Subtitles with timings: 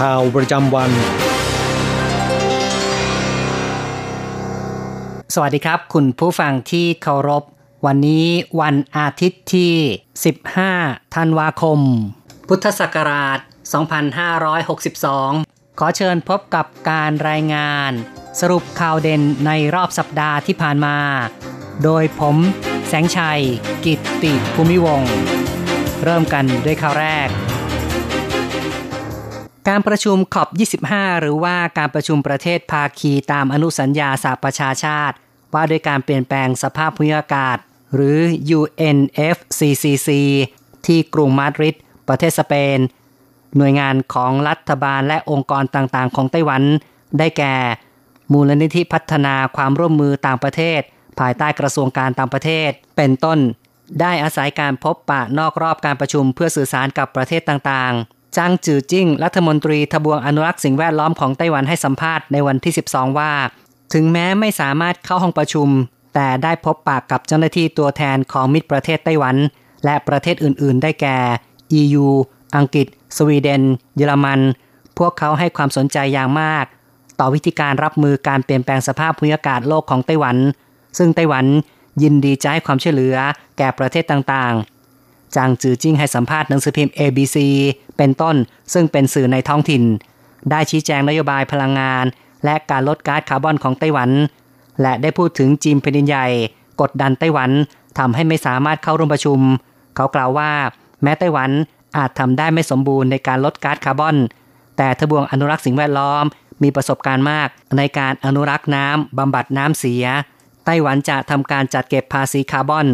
[0.00, 0.90] ข่าวประจำวัน
[5.34, 7.44] สวัสดีครับ คุณผู้ฟังที่เคารพ
[7.86, 8.26] วันนี้
[8.60, 9.72] วันอาทิตย์ที่
[10.42, 11.80] 15 ธันวาคม
[12.48, 13.38] พุทธศักราช
[14.98, 17.90] 2562 ขอเชิญพบกับการรายงาน
[18.40, 20.96] สรุปข่าวเด่นในรอบสัปดาห์ที่ผ่านมา
[21.84, 22.36] โดยผม
[22.88, 23.42] แสงชัย
[23.84, 25.02] กิตติภูมิวง
[26.04, 27.28] เริ่มกันด้วยข่าวแรก
[29.68, 30.48] การประชุมขอบ
[30.90, 35.16] 25 หรือว่าการประชุมประเทศภาคีตามอนุสัญญาสหประชาชาติ
[35.54, 37.56] ว่าด้วยการเปลี่ยนแปลงสภาพภูมิอากาศ
[37.94, 38.18] หรือ
[38.58, 40.08] UNFCCC
[40.86, 41.76] ที่กรุงมาดริด
[42.08, 42.78] ประเทศสเปน
[43.56, 46.62] หน่วยงานของรัฐบาลและองค์กรต่างๆ ของไต้หวัน
[47.18, 47.54] ได้แก่
[48.32, 50.80] มูลนิธิพัฒนาความร่วมมือต่างประเทศ
[51.20, 53.38] ภายใต้กระทรวงการต่างประเทศ เป็นต้น
[54.00, 63.32] ได้อาศัยการพบปะนอกรอบการประชุมเพื่อสื่อสารกับประเทศต่างๆ จางจือจิ้งรัฐมนตรีทบวงอนุรักษ์สิ่งแวดล้อมของไต้หวันให้สัมภาษณ์ในวันที่ 12 ว่า
[63.94, 65.68] ถึงแม้ไม่สามารถเข้าห้องประชุม
[66.14, 69.36] แต่ได้พบปะกับเจ้าหน้าที่ตัวแทนของมิตรประเทศไต้หวัน
[69.84, 71.18] และประเทศอื่น ๆ ได้แก่
[71.80, 72.06] EU
[72.56, 72.86] อังกฤษ
[73.16, 73.62] สวีเดน
[73.96, 74.40] เยอรมัน
[74.98, 76.64] พวกเขาให้ความสนใจอย่างมาก
[77.20, 80.36] ต่อวิธีการรับมือการเปลี่ยนแปลงสภาพภูมิอากาศโลกของไต้หวัน
[80.98, 81.44] ซึ่งไต้หวัน
[82.02, 83.16] ยินดีจะให้ความช่วยเหลือ
[83.58, 84.77] แก่ประเทศต่างๆ
[85.36, 87.36] จางจือจิ้งให้สัมภาษณ์หนังสือพิมพ์ ABC
[87.96, 88.36] เป็นต้น
[88.72, 89.82] ซึ่งเป็นสื่อในท้องถิ่น
[90.50, 92.04] ได้ชี้แจงนโยบายพลังงาน
[92.44, 94.10] และการลดก๊าซคาร์บอนของไต้หวัน
[94.82, 96.26] และได้พูดถึงจีนแผ่นดินใหญ่
[96.80, 97.50] กดดันไต้หวัน
[97.98, 99.40] ทำให้ไม่สามารถเข้าร่วมประชุม
[99.96, 100.50] เขากล่าวว่า
[101.02, 101.50] แม้ไต้หวัน
[101.96, 104.16] อาจทำได้ไม่สมบูรณ์ในการลดก๊าซคาร์บอน
[104.76, 106.24] แต่ทบวงอนุรักษ์สิ่งแวดล้อม
[106.62, 110.04] มีประสบการณ์มากในการอนุรักษ์น้ำบำบัดน้ำเสีย
[110.64, 112.86] ไต้หวันจะทำการจัดเก็บภาษีคาร์บอน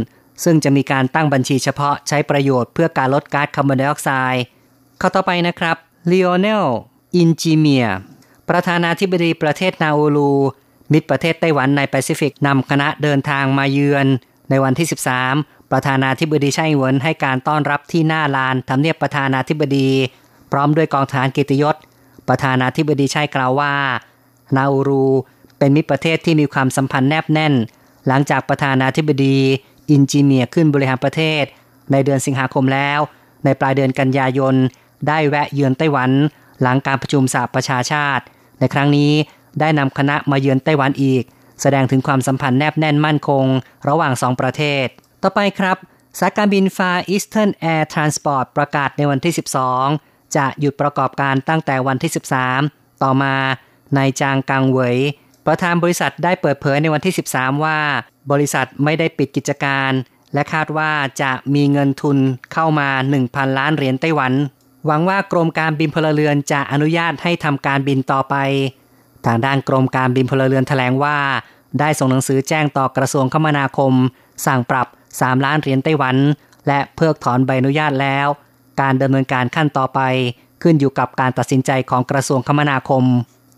[0.45, 4.45] ซึ่งจะมีการตั้งบัญชีเฉพาะใช้ประโยชน์เพื่อการลดก๊าซคาร์บอนไดออกไซด์
[5.01, 5.77] ข้อต่อไปนะครับ
[6.11, 6.65] ลีโอเนล
[7.17, 7.87] อินจิเมีย
[8.51, 10.33] ประธานาธิบดีประเทศนาอูรู
[10.93, 14.07] มิตรประเทศไต้หวันในแปซิฟิกนำคณะเดินทางมาเยือน
[14.51, 14.89] ในวันที่
[15.29, 19.89] 13 ประธานาธิบดีไช่เหวินให้การต้อนรับที่หน้าลานทำเนียบประธานาธิบดี
[20.53, 21.77] พร้อมด้วยกองทหารเกียรติยศ
[22.29, 23.73] ประธานาธิบดีไช่กล่าวว่า
[24.57, 25.07] นาอูรู
[25.59, 27.55] เป็นมิตรประเทศที่มีความสัมพันธ์แนบแน่น
[28.09, 29.37] หลังจากประธานาธิบดี
[29.91, 31.45] อินจิเมียขึ้นบริหารประเทศ
[31.93, 33.01] ในเดือนสิงหาคมแล้ว
[33.45, 34.55] ในปลายเดือนกันยายน
[35.09, 36.11] ได้แวะเยือนไต้หวัน
[36.63, 38.25] หลังการประชุมสหประชาชาติ
[38.59, 39.13] ในครั้งนี้
[39.61, 41.23] ได้นำคณะมาเยือนไต้หวันอีก
[41.61, 43.45] แสดงถึงความสัมพันธ์แนบแน่นมั่นคง
[43.89, 44.87] ระหว่างสองประเทศ
[45.23, 45.77] ต่อไปครับ
[46.19, 49.35] สายการบิน Far Eastern Air Transport ประกาศในวันที่
[49.85, 52.13] 12 จะหยุดประกอบการตั้งแต่วันที่
[52.57, 53.35] 13 ต่อมา
[53.97, 54.97] นายจางกังเหวย
[55.47, 57.79] ประธานบริษัทได้เปิดเผยในวันที่ 13 ว่า
[58.31, 59.93] บริษัทไม่ได้ปิดกิจการ
[60.35, 60.91] และคาดว่า
[61.23, 62.19] จะมีเงินทุน
[62.53, 62.89] เข้ามา
[63.23, 64.33] 1,000 ล้านเหรียญไต้หวัน
[64.87, 68.35] หวังว่ากรมการบินพลเรือนจะอนุญาตให้ทำการบินต่อไป
[69.27, 71.19] ทางด้านกรมการบินพลเรือนแถลงว่า
[71.81, 73.93] ได้ส่งหนังสือแจ้งต่อกระทรวงคมนาคม
[74.47, 74.87] สั่งปรับ
[75.17, 76.17] 3 ล้านเหรียญไต้หวัน
[76.69, 78.27] และเพิกถอนใบอนุญาตแล้ว
[78.81, 80.01] การดำเนินการขั้นต่อไป
[80.63, 83.05] ขึ้นอยู่กับการตัดสินใจของกระทรวงคมนาคม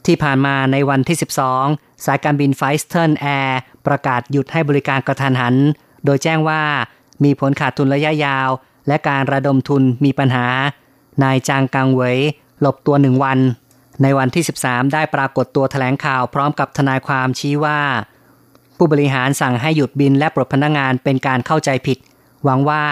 [0.06, 1.18] ที่ผ่านมาในวันที่
[1.56, 5.54] 12 สายการบิน Far Eastern Air ประกาศหยุดให้บริการกระทันหัน
[6.04, 6.62] โดยแจ้งว่า
[7.24, 8.48] มีผลขาดทุนระยะยาว
[8.88, 10.46] และการระดมทุนมีปัญหา
[11.22, 12.18] นายจางกังเวย
[12.60, 13.38] หลบตัวหนึ่งวัน
[14.02, 17.80] ในวันที่ 13 ได้ปรากฏตัวแถลงข่าวพร้อมกับทนายความชี้ว่า
[18.76, 21.98] ผู้บริหารสั่งให้หยุดบินและปลดพนักงานเป็นการเข้าใจผิด
[22.44, 22.82] หวังว่า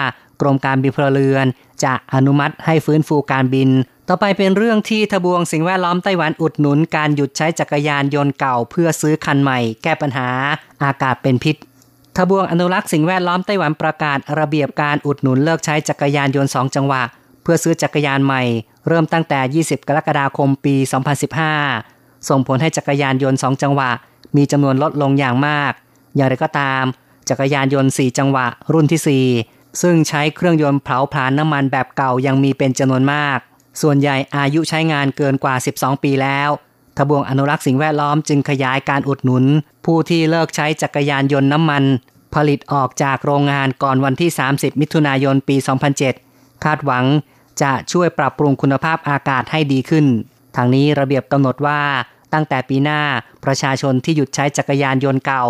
[0.41, 1.45] กรมการบินพลเรือน
[1.83, 3.69] จะอนุมัติให้ฟื้นฟูการบิน
[4.09, 10.29] ต่อไปเป็นเรื่องที่ทบวงสิ่งแวดล้อมไต้หวันอุดหนุนการหยุดใช้จักรยานยนต์เก่าเพื่อซื้อคันใหม่ แก้ปัญหา
[10.83, 11.55] อากาศเป็นพิษ
[12.17, 17.01] ทบวงอนุรักษ์สิ่งแวดล้อมไต้หวันประกาศระเบียบการอุดหนุนเลิกใช้จักรยานยนต์สองจังหวะ
[17.43, 18.43] เพื่อซื้อจักรยานใหม่
[18.87, 20.75] เริ่มตั้งแต่ 20 กรกฎาคมปี
[21.51, 23.89] 2015 ส่งผลให้จักรยานยนต์ 2 จังหวะ
[24.35, 25.71] มีจำนวนลดลงอย่างมาก
[26.15, 26.83] อย่างไรก็ตาม
[27.29, 33.39] จักรยานยนต์ 4 จังหวะ รุ่นที่4 ซึ่งใช้เครื่องยนต์เผาผลาญน้ำมันแบบเก่ายังมีเป็นจำนวนมาก
[33.81, 36.49] ส่วนใหญ่อายุใช้งานเกินกว่า 12 ปีแล้ว
[36.97, 39.45] ทบวงอนุรักษ์สิ่งแวดล้อมจึงขยายการอุดหนุน
[39.85, 41.83] ผู้ที่เลิกใช้จักรยานยนต์น้ำมัน
[42.35, 45.55] ผลิตออกจากโรงงานก่อนวันที่ 30 มิถุนายนปี
[46.09, 47.05] 2007 คาดหวัง
[47.61, 50.05] จะช่วยปรับปรุงคุณภาพอากาศให้ดีขึ้น
[50.55, 51.81] ทางนี้ระเบียบกำหนดว่า
[52.33, 53.01] ตั้งแต่ปีหน้า
[53.45, 55.45] ประชาชนที่หยุดใช้จักรยานยนต์เก่า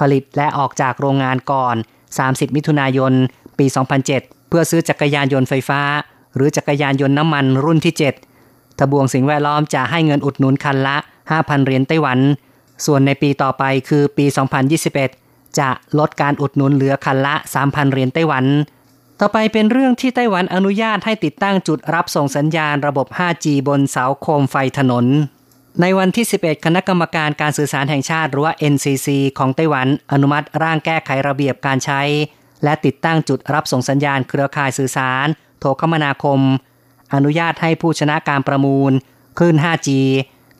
[0.00, 1.76] ผลิตและออกจากโรงงานก่อน
[2.16, 3.12] 30 มิถุนายน
[3.58, 3.66] ปี
[4.08, 5.80] 2007 เพื่อซื้อจักรยานยนต์ไฟฟ้า
[6.34, 7.94] หรือจักรยานยนต์น้ำมันรุ่นที่
[8.36, 10.96] 7 ทบวงสิ่งแวดล้อมจะให้เงินอุดหนุนคันละ
[11.30, 12.18] 5,000 เหรียญไต้หวัน
[12.86, 14.26] ส่วนในปีต่อไปคือปี
[14.90, 18.44] 2021 จะลดการอุดหนุนเหลือคันละ 3,000 เหรียญไต้หวัน
[19.20, 25.06] ต่อไปเป็นเรื่องที่ไต้หวันอนุญาตให้ติดตั้งจุดรับส่งสัญญาณระบบ 5G บนเสาโคมไฟถนน
[25.80, 29.08] ในวันที่ 11 คณะกรรมการการสื่อสารแห่งชาติหรือว่า NCC
[29.38, 32.00] ของไต้หวันอนุมัติร่างแก้ไขระเบียบการใช้
[32.64, 35.26] และติดตั้งจุดรับส่งสัญญาณเครือข่ายสื่อสาร
[35.60, 36.40] โทรคมนาคม
[37.14, 38.92] อนุญาตให้ผู้ชนะการประมูล
[39.38, 39.88] คลื่น 5G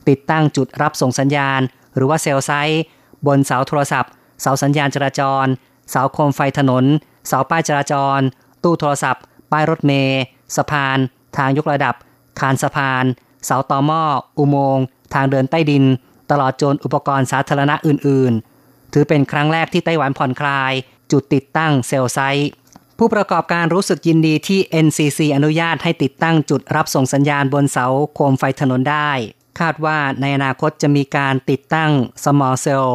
[0.09, 1.61] ติดตั้งจุดรับส่งสัญญาณ
[1.95, 2.83] หรือว่าเซลไซต์
[3.27, 4.11] บนเสาโทรศัพท์
[4.41, 5.45] เสาสัญญาณจราจร
[5.89, 6.85] เสาโคมไฟถนน
[7.27, 8.19] เสาป้ายจราจร
[8.63, 10.21] ตู้โทรศัพท์ ป้ายรถเมล์
[10.55, 10.97] สะพาน
[11.37, 11.95] ทางยกระดับ
[12.39, 13.05] คานสะพาน
[13.45, 14.03] เสาต่อหม้อ
[14.37, 15.83] อุโมงค์ ทางเดินใต้ดิน
[16.31, 20.73] ตลอดจนอุปกรณ์สาธารณะอื่น ๆ ถือเป็นครั้งแรกที่ไต้หวันผ่อนคลาย
[21.11, 22.49] จุดติดตั้งเซลไซต์
[22.97, 27.85] ผู้ประกอบการรู้สึกยินดีที่ NCC อนุญาตให้ติดตั้งจุดรับส่งสัญญาณบนเสา
[28.15, 29.11] โคมไฟถนนได้
[29.59, 31.91] คาดว่าในอนาคตจะมีการติดตั้ง
[32.23, 32.89] small cell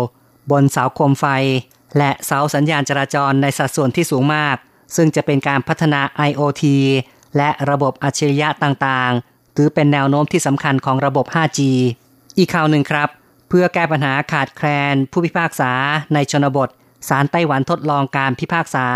[0.50, 1.26] บนเสาโคมไฟ
[1.98, 4.56] และเสาสัญญาณจราจรในสัดส่วนที่สูงมาก
[4.96, 6.64] ซึ่งจะเป็นการพัฒนา IoT
[7.36, 11.60] และระบบอัจฉริยะต่างๆ ถือเป็นแนวโน้มที่สำคัญของระบบ 5G
[12.38, 13.08] อีกข่าวหนึ่งครับ
[13.48, 15.72] เพื่อแก้ปัญหาขาดแคลนผู้พิพากษา
[16.14, 16.68] ในชนบท
[17.08, 18.86] ศาลไต้หวันทดลองการพิพากษา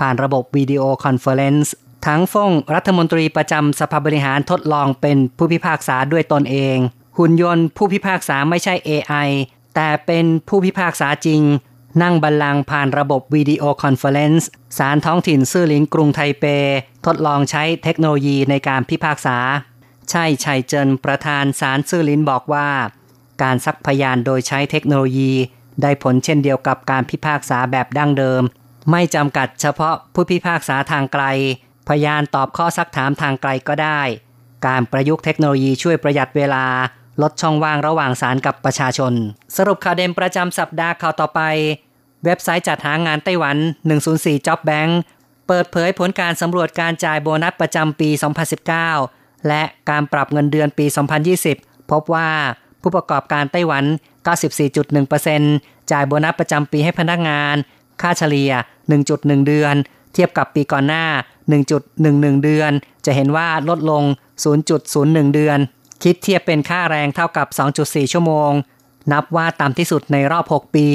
[0.00, 6.76] ผ่านระบบ video conference ถังฟ่งรัฐมนตรีประจำสภาบริหารทดลองเป็นผู้พิพากษาด้วยตนเอง
[7.18, 9.28] หุ่นยนต์ผู้พิพากษาไม่ใช่ AI
[9.74, 11.42] แต่เป็นผู้พิพากษาจริง
[12.02, 14.48] นั่งบัลลังก์ผ่านระบบ video conference
[14.78, 16.44] ศาลท้องถิ่นซื่อหลินกรุงไทเป
[17.06, 19.36] ทดลองใช้เทคโนโลยีในการพิพากษา
[20.10, 22.68] ใช่ชัยเจินประธานศาลซื่อหลินบอกว่า
[23.42, 25.32] การซักพยานโดยใช้เทคโนโลยี
[25.82, 28.42] ได้ผลเช่นเดียวกับการพิพากษาแบบดั้งเดิม
[28.90, 31.24] ไม่จำกัดเฉพาะผู้พิพากษาทางไกล
[31.88, 34.00] พยานตอบข้อซักถามทางไกลก็ได้
[34.66, 36.64] การประยุกต์เทคโนโลยีช่วยประหยัดเวลา
[37.22, 39.12] ลดช่องว่างระหว่างศาลกับประชาชน
[39.56, 41.40] สรุปข่าวเด่นประจำสัปดาห์ข่าวต่อไป
[42.24, 43.56] เว็บไซต์จัดหางานไต้หวัน
[44.02, 44.92] 104 Job Bank
[45.48, 48.10] เปิดเผยผลการสำรวจการจ่ายโบนัสประจำปี
[48.78, 50.86] 2019 และการปรับเงินเดือนปี
[51.38, 52.30] 2020 พบว่า
[52.82, 53.84] ผู้ประกอบการไต้หวัน
[54.50, 57.56] 94.1% จ่ายโบนัสประจำปีให้พนักงาน
[58.00, 58.52] ค่าเฉลี่ย
[58.98, 59.74] 1.1 เดือน
[60.12, 61.04] เทียบกับปีก่อนหน้า
[61.70, 62.72] 1.11 เดือน
[63.06, 64.04] จะเห็นว่าลดลง
[64.68, 65.58] 0.01 เดือน
[66.02, 67.46] คิดเทียบเป็นค่าแรงเท่ากับ
[67.80, 68.50] 2.4 ชั่วโมง
[69.12, 70.88] นับว่าต่ำที่สุดในรอบ 6 ปี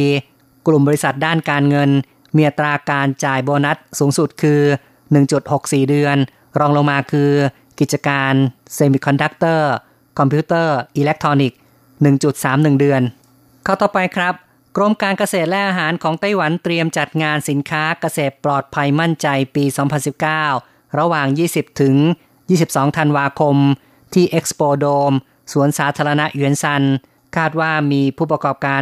[0.67, 1.89] กลุ่มบริษัทด้านการเงิน
[2.35, 4.61] มีอัตราการจ่ายโบนัสสูงสุดคือ
[5.25, 6.17] 1.64 เดือน
[6.59, 7.31] รองลงมาคือ
[7.79, 8.33] กิจการ
[8.73, 9.71] เซมิคอนดักเตอร์
[10.19, 11.59] คอมพิวเตอร์ อิเล็กทรอนิกส์
[12.01, 13.01] 1.31 เดือน
[13.63, 14.33] ข่าวต่อไปครับ
[14.79, 19.65] กรมการเกษตรและอาหารของไต้หวันเตรียมจัดงานสินค้าเกษตรปลอดภัยมั่นใจปี
[20.47, 21.95] 2019 ระหว่าง 20 ถึง
[22.47, 23.55] 22 ธันวาคม
[24.13, 25.11] ที่ Expo Dome
[25.51, 26.83] สวนสาธารณะเยวนซัน
[27.37, 28.81] คาดว่ามีผู้ประกอบการ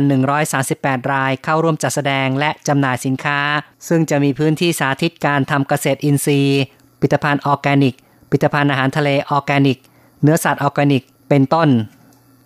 [0.56, 3.40] 138 รายเข้าร่วมจัดแสดงและจำหน่ายสินค้า
[3.88, 6.62] ซึ่งจะมีพื้นที่สาธิตการทำเกษตรอินทรีย์
[7.00, 7.96] ผลิตภัณฑ์ออร์แกนิก
[8.30, 9.78] ผลิตภัณฑ์อาหารทะเลออร์แกนิก
[10.24, 11.70] เนื้อสัตว์ออร์แกนิก เป็นต้น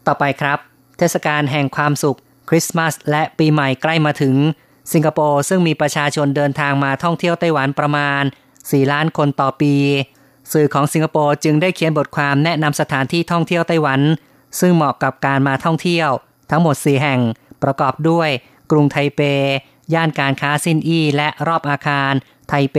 [0.08, 0.60] ต่อไปครับ
[0.98, 4.36] เทศกาลแห่งความสุข คริสต์มาสและปีใหม่ใกล้มาถึง
[4.94, 8.24] สิงคโปร์ซึ่งมีประชาชนเดินทางมาท่องเที่ยวไต้หวันประมาณ
[8.58, 9.74] 4 ล้านคนต่อปี
[10.54, 14.02] สื่อของสิงคโปร์จึงได้เขียนบทความแนะนำสถานที่ท่องเที่ยวไต้หวัน
[14.60, 16.10] ซึ่งเหมาะกับการมาท่องเที่ยว
[16.50, 17.20] ทั้งหมด 4 แห่ง
[17.64, 18.30] ประกอบด้วย
[18.72, 19.22] กรุงไทเป
[19.94, 22.14] ย่านการค้าซินอี้และรอบอาคาร
[22.50, 22.78] ไทเป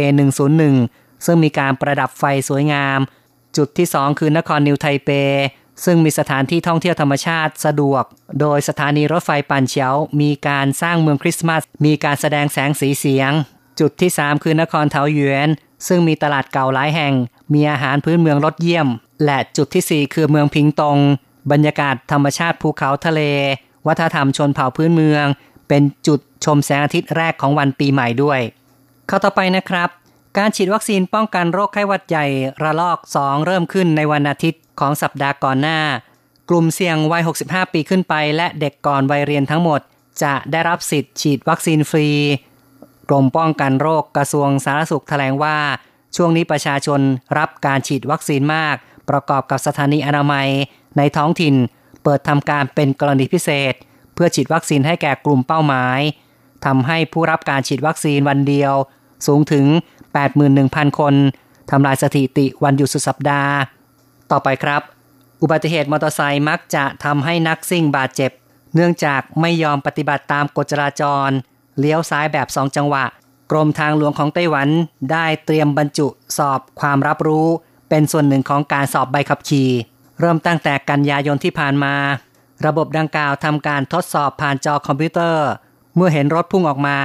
[0.62, 2.99] 101 ซึ่งมีการประดับไฟสวยงาม
[3.57, 5.11] จุดที่ 2 คือนครนิวไทเป
[5.85, 8.05] ซึ่งมีสถานที่ท่องเที่ยวธรรมชาติสะดวก
[8.41, 13.33] โดยสถานีรถไฟปันเฉียวมีการสร้างเมืองคริสต์มาส มีการแสดงแสงสีเสียง
[13.81, 15.49] จุดที่ 3 คือนครเทาหยวน
[15.87, 17.15] ซึ่งมีตลาดเก่าหลายแห่ง
[17.55, 18.89] มีอาหารพื้นเมืองรสเยี่ยม
[19.25, 20.99] และจุดที่ 4 คือเมืองพิงตง
[21.53, 23.21] บรรยากาศธรรมชาติภูเขาทะเล
[23.87, 25.25] วัฒนธรรมชนเผ่าพื้นเมือง
[25.69, 28.41] เป็นจุดชมแสงอาทิตย์แรกของวันปีใหม่ด้วย
[29.07, 29.89] เข้าต่อไปนะครับ
[30.39, 32.27] การฉีดวัคซีนป้องกันโรคไข้หวัดใหญ่
[32.63, 35.79] ระลอก 2 เริ่มขึ้นในวันอาทิตย์ของสัปดาห์ก่อนหน้า
[36.51, 39.81] กลุ่มเสี่ยงวัย 65 ปีขึ้นไป และเด็กก่อนวัยเรียนทั้งหมด
[40.23, 42.09] จะได้รับสิทธิ์ฉีดวัคซีนฟรี
[43.09, 45.59] กรมป้องกันโรคกระทรวงสาธารณสุขแถลงว่า
[46.17, 47.01] ช่วงนี้ประชาชน
[47.39, 48.77] รับการฉีดวัคซีนมาก
[49.11, 50.49] ประกอบกับสถานีอนามัย
[50.97, 51.55] ในท้องถิ่น
[52.03, 53.75] เปิดทำการเป็นกรณีพิเศษ
[54.15, 56.01] เพื่อฉีดวัคซีนให้แก่กลุ่มเป้าหมาย
[56.67, 58.73] ทำให้ผู้รับการฉีดวัคซีนวันเดียว
[59.27, 59.67] สูงถึง
[60.50, 61.14] 81,000 คน
[61.71, 63.52] ทำลายสถิติวันหยุดสุดสัปดาห์
[64.31, 64.83] ต่อไปครับ
[65.43, 68.31] อุบัติเหตุมอเตอร์ไซค์มักจะทำให้นักซิ่งบาดเจ็บ
[68.75, 71.31] เนื่องจากไม่ยอมปฏิบัติตามกฎจราจร
[71.79, 73.05] เลี้ยวซ้ายแบบสองจังหวะ
[73.50, 74.69] กรมทางหลวงของไต้หวัน
[75.12, 76.07] ได้เตรียมบรรจุ
[76.38, 77.47] สอบความรับรู้
[77.88, 79.71] เป็นส่วนหนึ่งของการสอบใบขับขี่
[80.21, 81.95] เริ่มตั้งแต่กันยายนที่ผ่านมา
[82.67, 85.47] ระบบดังกล่าวทำการทดสอบผ่านจอคอมพิวเตอร์
[85.95, 86.99] เมื่อเห็นรถพุ่งออกมา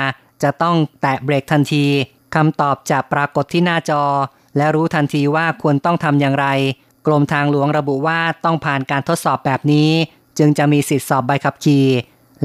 [0.43, 1.85] จะต้องแตะเบรกทันที
[2.35, 4.03] คำตอบจะปรากฏที่หน้าจอ
[4.57, 6.47] และรู้ทันทีว่าควรต้องทำอย่างไร
[7.07, 9.89] กรมทางหลวงระบุว่าต้องผ่านการทดสอบแบบนี้
[10.37, 11.87] จึงจะมีสิทธิสอบใบขับขี่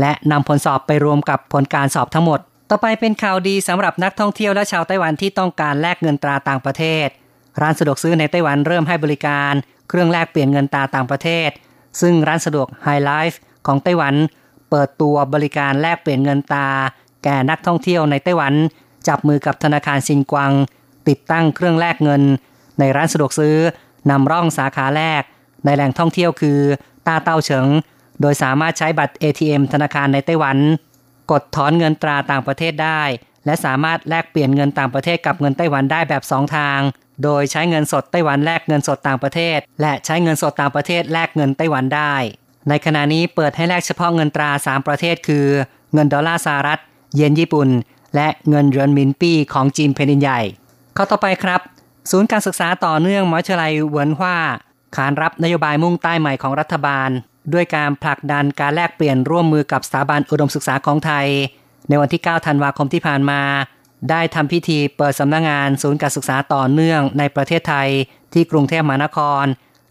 [0.01, 7.07] และนำผลสอบไปรวมกับผลการสอบทั้งหมด ต่อไปเป็นข่าวดีสำหรับนักท่องเที่ยวและชาวไต้หวันที่ต้องการแลกเงินตราต่างประเทศ
[7.61, 9.53] ร้านสะดวกซื้อในไต้หวันเริ่มให้บริการ
[9.89, 11.49] เครื่องแลกเปลี่ยนเงินตราต่างประเทศ
[12.01, 14.15] ซึ่งร้านสะดวก High Life ของไต้หวัน
[14.71, 16.69] เปิดตัวบริการแลกเปลี่ยนเงินตรา
[17.25, 18.55] แก่นักท่องเที่ยวในไต้หวัน
[19.09, 20.53] จับมือกับธนาคารซินกวัง
[21.09, 22.23] ติดตั้งเครื่องแลกเงิน
[22.79, 23.57] ในร้านสะดวกซื้อ
[24.11, 25.23] นำร่องสาขาแรก
[25.65, 26.59] ในแหล่งท่องเที่ยวคือ
[27.07, 27.67] ตาเต้าเฉิง
[28.21, 30.57] โดยสามารถใช้บัตร ATM ธนาคารในไต้หวัน
[31.31, 33.03] กดถอนเงินตราต่างประเทศได้
[33.47, 36.81] และสามารถแลกเปลี่ยนเงินต่างประเทศกับเงินไต้หวันได้แบบ 2 ทาง
[37.25, 42.15] โดยใช้เงินสดไต้หวันแลกเงินสดต่างประเทศ และใช้เงินสดต่างประเทศแลกเงินไต้หวันได้
[42.69, 45.47] ในขณะนี้เปิดให้แลกเฉพาะเงินตรา 3 ประเทศคือ
[45.95, 46.79] เงินดอลลาร์สหรัฐ
[47.17, 47.69] เยนญี่ปุ่น
[48.15, 50.41] และเงินเรือนมินปี้ของจีนแผ่นดินใหญ่
[50.97, 51.61] ข้อต่อไปครับ
[52.11, 54.37] ศูนย์การศึกษาต่อเนื่องมหาวิทยาลัยเวินฮว่า
[54.97, 57.11] ขานรับนโยบายมุ่งใต้ใหม่ของรัฐบาล
[57.53, 61.27] ด้วยการผลักดันการแลกเปลี่ยนร่วมมือกับสถาบันอุดมศึกษาของไทย
[61.89, 63.43] ในวันที่ 9 ธันวาคมที่ผ่านมา
[64.11, 67.89] ได้ทำพิธีเปิดสำนักงงานศูนย์การศึกษาต่อเนื่องในประเทศไทย
[68.33, 69.45] ที่กรุงเทพมหานคร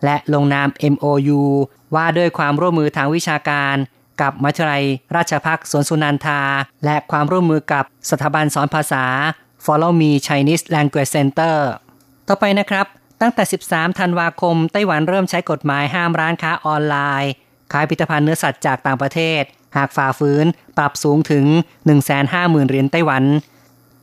[0.05, 1.41] และลงนาม MOU
[1.95, 3.75] ว่าด้วยความร่วมมือทางวิชาการ
[4.21, 4.83] กับมัธยลัย
[5.15, 6.41] ราชพักสวนสุนันทา
[6.85, 9.05] และความร่วมมือกับสถาบันสอนภาษา
[9.65, 11.57] Follow Me Chinese Language Center
[12.27, 12.85] ต่อไปนะครับ
[13.21, 17.31] ตั้งแต่ 13 ธันวาคม ไต้หวันเริ่มใช้กฎหมายห้ามร้านค้าออนไลน์
[17.71, 19.41] ขายผลิตภัณฑ์เนื้อสัตว์จากต่างประเทศ
[19.77, 20.45] หากฝ่าฝืน
[20.77, 21.45] ปรับสูงถึง
[22.07, 23.23] 150,000เหรียญไต้หวัน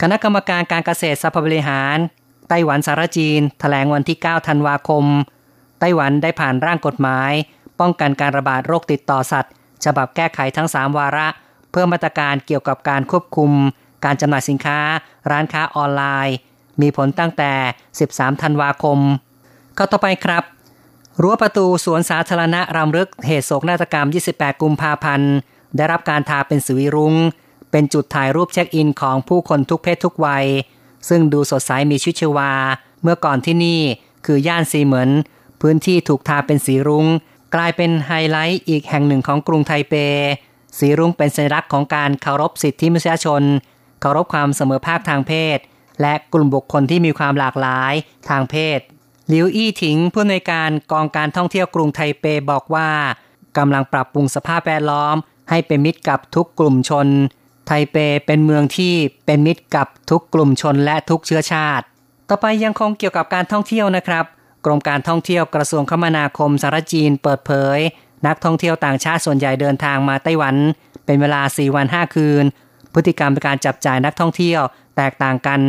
[0.02, 1.96] คณะกรรมการการเกษตรสภาบริหาร
[2.48, 5.04] ไต้หวันสารจีนถแถลงวันที่ 9 ธันวาคม
[5.80, 7.32] ไต้หวันได้ผ่านร่างกฎหมาย
[7.80, 9.52] ป้องกันการระบาดโรคติดต่อสัตว์
[9.84, 11.28] ฉบับแก้ไขทั้ง 3 วาระ
[11.70, 13.52] เพื่อมาตรการเกี่ยวกับการควบคุม
[14.04, 14.78] การจำหน่ายสินค้า
[15.30, 16.36] ร้านค้าออนไลน์
[16.80, 17.52] มีผลตั้งแต่
[17.98, 18.98] 13 ธันวาคม
[19.76, 20.44] ข้อต่อไปครับ
[21.22, 25.32] รั้วประตูสวนสาธารณะรำลึกเหตุโศกนาฏกรรม 28 กุมภาพันธ์
[25.76, 27.14] ได้รับการทาเป็นสีรุง้ง
[27.70, 30.46] เป็นจุดถ่ายรูปเช็คอินของผู้คนทุกเพศทุกวัย
[31.08, 32.52] ซึ่งดูสดใสมีชีวิตชีวา
[33.02, 33.80] เมื่อก่อนที่นี่
[34.26, 35.08] คือย่านซีเหมือน
[35.60, 37.06] พื้นที่ถูกทาเป็นสีรุง้ง
[37.54, 39.94] กลายเป็นไฮไลท์อีกแห่งหนึ่งของกรุงไทเป
[40.78, 43.42] สีรุ้งเป็นสัญลักษณ์ของการเคารพสิทธิมนุษยชน
[44.00, 45.58] เคารพความเสมอภาคทางเพศ
[46.00, 47.92] และกลุ่มบุคคลที่มีความหลากหลาย
[48.28, 48.80] ทางเพศ
[49.28, 52.88] หลิวอี้ถิงผู้ในการกองการท่องเที่ยวกรุงไทเปบอกว่า
[53.58, 55.16] กำลังปรับปรุงสภาพแวดล้อม
[55.50, 57.08] ให้เป็นมิตรกับทุกกลุ่มชน
[57.66, 58.94] ไทเปเป็นเมืองที่
[59.26, 61.84] เป็นมิตรกับทุกกลุ่มชนและทุกเชื้อชาติ
[62.28, 64.24] ต่อไปยังคงเกี่ยวกับการท่องเที่ยวนะครับ
[64.66, 67.78] กรมการท่องเที่ยวกระทรวงคมนาคมสารจีนเปิดเผย
[68.26, 70.56] นักท่องเที่ยวต่างชาติส่วนใหญ่เดินทางมาไต้หวัน
[71.04, 72.44] เป็นเวลา 4 วัน 5 คืน
[72.94, 74.62] พฤติกรรมในการจับจ่ายนักท่องเที่ยว
[74.96, 75.60] แตกต่างกัน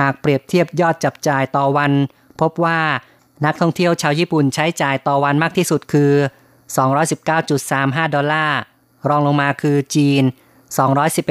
[0.00, 1.92] หากเปรียบเทียบยอดจับจ่ายต่อวัน
[2.40, 2.80] พบว่า
[3.46, 6.12] นักท่องเที่ยวชาวญี่ปุ่นใช้จ่ายต่อวันมากที่สุดคือ
[7.34, 8.58] 219.35 ดอลลาร์
[9.08, 10.22] รองลงมาคือจีน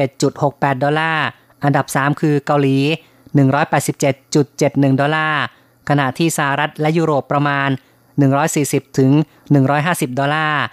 [0.07, 1.25] 211.68 ดอลลาร์
[1.63, 2.77] อันดับ 3 คือเกาหลี
[3.89, 5.43] 187.71 ดอลลาร์
[5.89, 7.70] ขณะที่สหรัฐและยุโรปประมาณ
[8.34, 9.12] 140 ถึง
[9.65, 10.63] 150 ดอลลาร์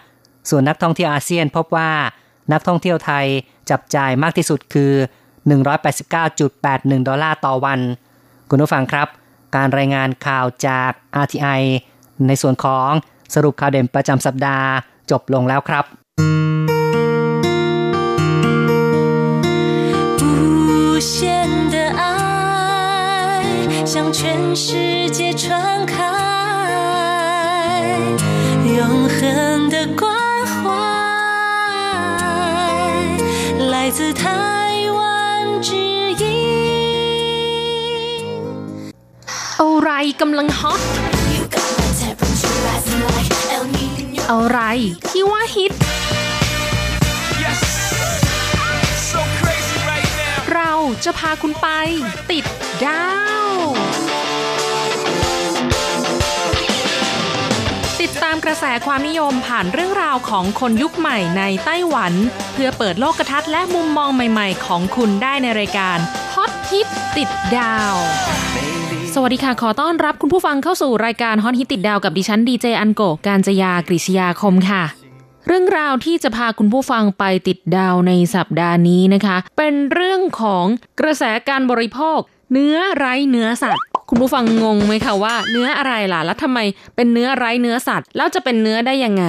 [0.51, 1.91] ส่วนนักท่องเที่ยวอาเซียนพบว่า
[2.53, 3.27] นักท่องเที่ยวไทย
[3.71, 4.93] จับจ่ายมากที่สุดคือ
[6.01, 7.81] 189.81 ดอลลาร์ต่อวัน
[8.51, 9.09] คุณผู้ฟังครับ
[9.57, 10.91] การรายงานข่าวจาก
[11.25, 11.63] RTI
[12.27, 12.91] ในส่วนของ
[13.35, 14.69] สรุปข่าวเด่นประจำสัปดาห์
[15.11, 15.85] จบลงแล้วครับ
[23.92, 25.96] 向全世界传开，
[28.78, 30.06] 永恒的关
[30.46, 30.56] 怀，
[33.72, 34.26] 来自台
[34.98, 35.74] 湾之
[36.24, 36.24] 音
[40.22, 40.82] กำลังฮอต
[44.32, 44.60] อะไร
[45.10, 45.72] ที่ว่าฮิต
[50.54, 50.72] เรา
[51.04, 51.68] จะพาคุณไป
[52.32, 52.46] ติด
[52.84, 53.06] ดา
[53.41, 53.41] ว
[58.25, 62.13] ตามกระแสความนิยมผ่านเรื่องราวของคนยุคใหม่ในไต้หวัน
[62.53, 65.99] เพื่อเปิดโลกทัศน์และมุมมองใหม่ๆ ของคุณได้ในรายการ
[66.35, 67.95] ฮอตฮิตติดดาว
[69.15, 74.83] สวัสดีค่ะ ขอต้อนรับคุณผู้ฟังเข้าสู่รายการฮอตฮิตติดดาวกับดิฉันดีเจอันโกการจยากริชยาคมค่ะ
[75.47, 80.67] เรื่องราวที่จะพาคุณผู้ฟังไปติดดาวในสัปดาห์นี้นะคะ เป็นเรื่องของ
[81.01, 82.19] กระแสการบริโภค
[82.53, 86.59] เนื้อไร้เนื้อสัตว์ คุณผู้ฟังงงไหมคะว่าเนื้ออะไรล่ะ แล้วทำไม
[86.97, 89.25] เป็นเนื้อไร้เนื้อสัตว์ แล้วจะเป็นเนื้อได้ยังไง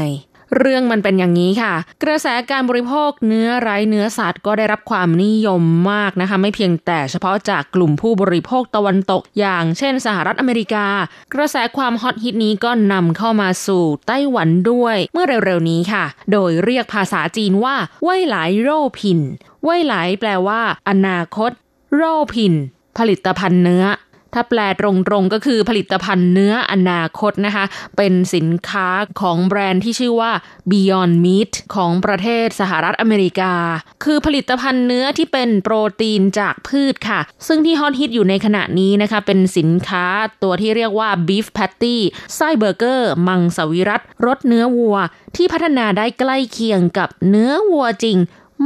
[0.58, 1.74] เรื่องมันเป็นอย่างนี้ค่ะ
[2.04, 10.88] กระแสการบริโภคเนื้อไร้เนื้อสัตว์ก็ได้รับความนิยมมากนะคะ ไม่เพียงแต่เฉพาะจากกลุ่มผู้บริโภคตะวันตก อย่างเช่นสหรัฐอเมริกา
[11.34, 19.20] กระแสความฮอตฮิตนี้ก็นำเข้ามาสู่ไต้หวันด้วย เมื่อเร็วๆนี้ค่ะ โดยเรียกภาษาจีนว่า未來肉品
[19.64, 21.52] 未來 แปลว่า อนาคต
[21.96, 22.54] 肉品
[22.98, 23.86] ผลิตภัณฑ์เนื้อ
[24.34, 27.66] ถ้าแปลตรงๆก็คือผลิตภัณฑ์เนื้ออนาคตนะคะ
[27.98, 28.88] เป็นสินค้า
[29.22, 30.32] ของแบรนด์ที่ชื่อว่า
[30.72, 33.54] Beyond Meat ของประเทศสหรัฐอเมริกา
[34.04, 40.06] คือผลิตภัณฑ์เนื้อที่เป็นโปรตีนจากพืชค่ะ ซึ่งที่ฮอตฮิตอยู่ในขณะนี้นะคะ เป็นสินค้า
[40.44, 41.96] ตัวที่เรียกว่า Beef Patty
[42.36, 44.98] ไส้เบอร์เกอร์ มังสวิรัตรสเนื้อวัว
[45.36, 48.18] ที่พัฒนาได้ใกล้เคียงกับเนื้อวัวจริง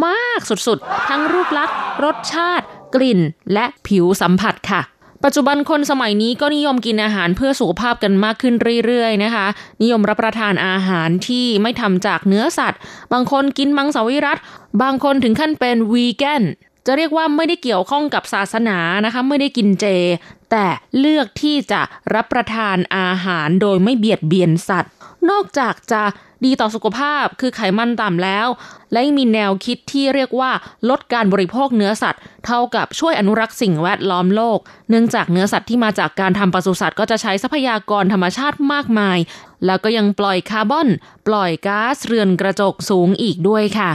[0.06, 3.20] มากสุดๆ ทั้งรูปลักษณ์รสชาติ กลิ่น
[3.54, 4.82] และผิวสัมผัสค่ะ
[5.24, 8.54] ปัจจุบันคนสมัยนี้ก็นิยมกินอาหารเพื่อสุขภาพกันมากขึ้น
[8.86, 9.48] เรื่อยๆนะคะ
[9.82, 12.80] นิยมรับประทานอาหารที่ไม่ทำจากเนื้อสัตว์
[13.14, 14.38] บางคนกินมังสวิรัต
[14.82, 16.44] บางคนถึงขั้นเป็นวีแกน
[16.86, 19.86] จะเรียกว่าไม่ได้เกี่ยวข้องกับศาสนานะคะ ไม่ได้กินเจ
[20.52, 20.66] แต่
[21.00, 21.82] เลือกที่จะ
[22.16, 24.92] รับประทานอาหารโดยไม่เบียดเบียนสัตว์
[25.30, 26.04] นอกจากจะ
[26.46, 28.48] ดีต่อสุขภาพคือไขมันต่ำแล้ว
[28.91, 30.51] และยังมีแนวคิดที่เรียกว่า
[30.89, 39.17] ลดการบริโภคเนื้อสัตว์ เท่ากับช่วยอนุรักษ์สิ่งแวดล้อมโลก เนื่องจากเนื้อสัตว์ที่มาจากการทำปศุสัตว์ก็จะใช้ทรัพยากรธรรมชาติมากมาย
[39.65, 40.88] แล้วก็ยังปล่อยคาร์บอน
[41.28, 43.91] ปล่อยก๊าซเรือนกระจกสูงอีกด้วยค่ะ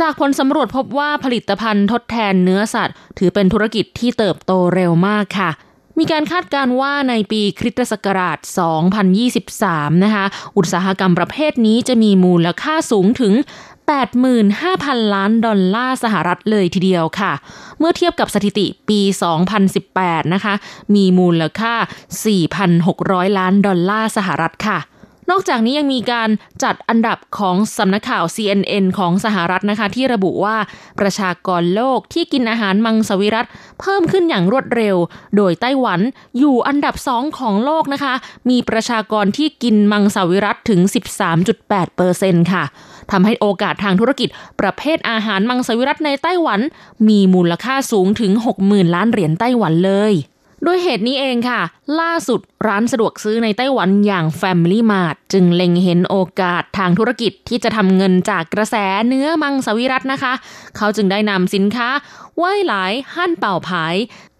[0.00, 5.50] จากผลสำรวจพบว่าผลิตภัณฑ์ทดแทนเนื้อสัตว์ ถือเป็นธุรกิจที่เติบโตเร็วมากค่ะ
[6.00, 8.38] มีการคาดการณ์ว่าในปีคริสตศักราช
[9.20, 10.24] 2023 นะคะ
[10.56, 13.34] อุตสาหกรรมประเภทนี้จะมีมูลค่าสูงถึง
[14.44, 17.32] 85,000 ล้านดอลลาร์สหรัฐเลยทีเดียวค่ะ
[17.78, 19.00] เมื่อเทียบกับสถิติปี
[19.66, 20.54] 2018 นะคะ
[20.94, 21.74] มีมูลค่า
[22.56, 24.78] 4,600 ล้านดอลลาร์สหรัฐค่ะ
[25.30, 26.30] นอกจากนี้ยังมีการ
[26.62, 30.56] จัดอันดับของสำนักข่าว CNN ของสหรัฐนะคะ ที่ระบุว่า
[31.00, 33.46] ประชากรโลกที่กินอาหารมังสวิรัต
[33.80, 34.96] เพิ่มขึ้นอย่างรวดเร็ว
[35.36, 36.00] โดยไต้หวัน
[36.38, 38.14] อยู่อันดับสองของโลกนะคะ
[38.50, 40.80] มีประชากรที่กินมังสวิรัตถึง
[41.38, 42.64] 13.8เปอร์เซ็นต์ค่ะ
[43.10, 44.28] ทำให้โอกาสทางธุรกิจ
[44.60, 46.60] ประเภทอาหารมังสวิรัตในไต้หวัน
[47.08, 48.32] มีมูลค่าสูงถึง
[48.64, 50.14] 60,000 ล้านเหรียญไต้หวันเลย
[50.66, 51.60] ด้วยเหตุนี้เองค่ะ
[52.00, 58.76] ล่าสุดร้านสะดวกซื้อในไต้หวันอย่าง Family Mart จึงเล็งเห็นโอกาสทางธุรกิจที่จะทำเงินจากกระแส
[59.08, 60.32] เนื้อมังสวิรัตนะคะ
[60.76, 61.88] เขาจึงได้นำสินค้า
[62.36, 63.94] ไหว้หลายหั่นเป่าผาย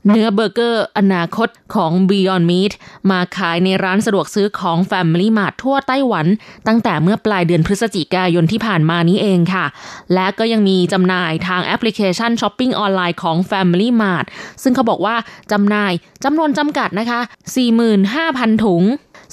[0.08, 2.72] เนื้อเบอร์เกอร์อนาคตของ Beyond Meat
[3.10, 6.26] มาขายในร้านสะดวกซื้อของ Family Mart ทั่วไต้หวัน
[6.66, 9.66] ตั้งแต่เมื่อปลายเดือนพฤศจิกายนที่ผ่านมานี้เองค่ะ
[10.14, 14.26] และก็ยังมีจำหน่ายทางแอปพลิเคชันช้อปปิ้งออนไลน์ของ Family Mart
[14.62, 15.16] ซึ่งเขาบอกว่า
[15.52, 15.92] จำหน่าย
[16.24, 17.20] จำนวนจำกัดนะคะ
[17.90, 18.82] 45,000 ถุง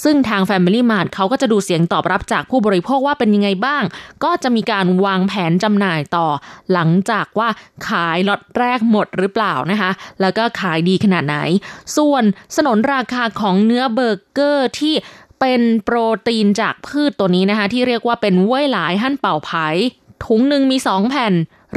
[0.03, 3.83] ซึ่งทาง Family Mart เขาก็จะดูเสียงตอบรับจากผู้บริโภคว่าเป็นยังไงบ้าง
[4.23, 6.27] ก็จะมีการวางแผนจำหน่ายต่อ
[6.73, 7.49] หลังจากว่า
[7.87, 11.37] ขายล็อตแรกหมดหรือเปล่านะคะ แล้วก็ขายดีขนาดไหน
[11.97, 12.23] ส่วน
[12.55, 14.95] สนนราคาของเนื้อเบอร์เกอร์ที่
[15.39, 19.67] เป็นโปรตีนจากพืชตัวนี้นะคะ ที่เรียกว่าเป็นเว้ยหลายหั่นเป่าไผ่
[20.25, 21.33] ถุงหนึ่งมี 2 แผ่น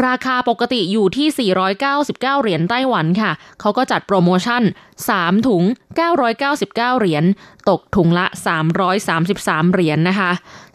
[0.06, 4.62] ราคาปกติอยู่ที่ 499 เหรียญไต้หวันค่ะ เขาก็จัดโปรโมชั่น
[5.04, 5.62] 3 ถุง
[6.28, 7.24] 999 เหรียญ
[7.68, 8.26] ตกถุงละ
[8.98, 10.30] 333 เหรียญนนะคะ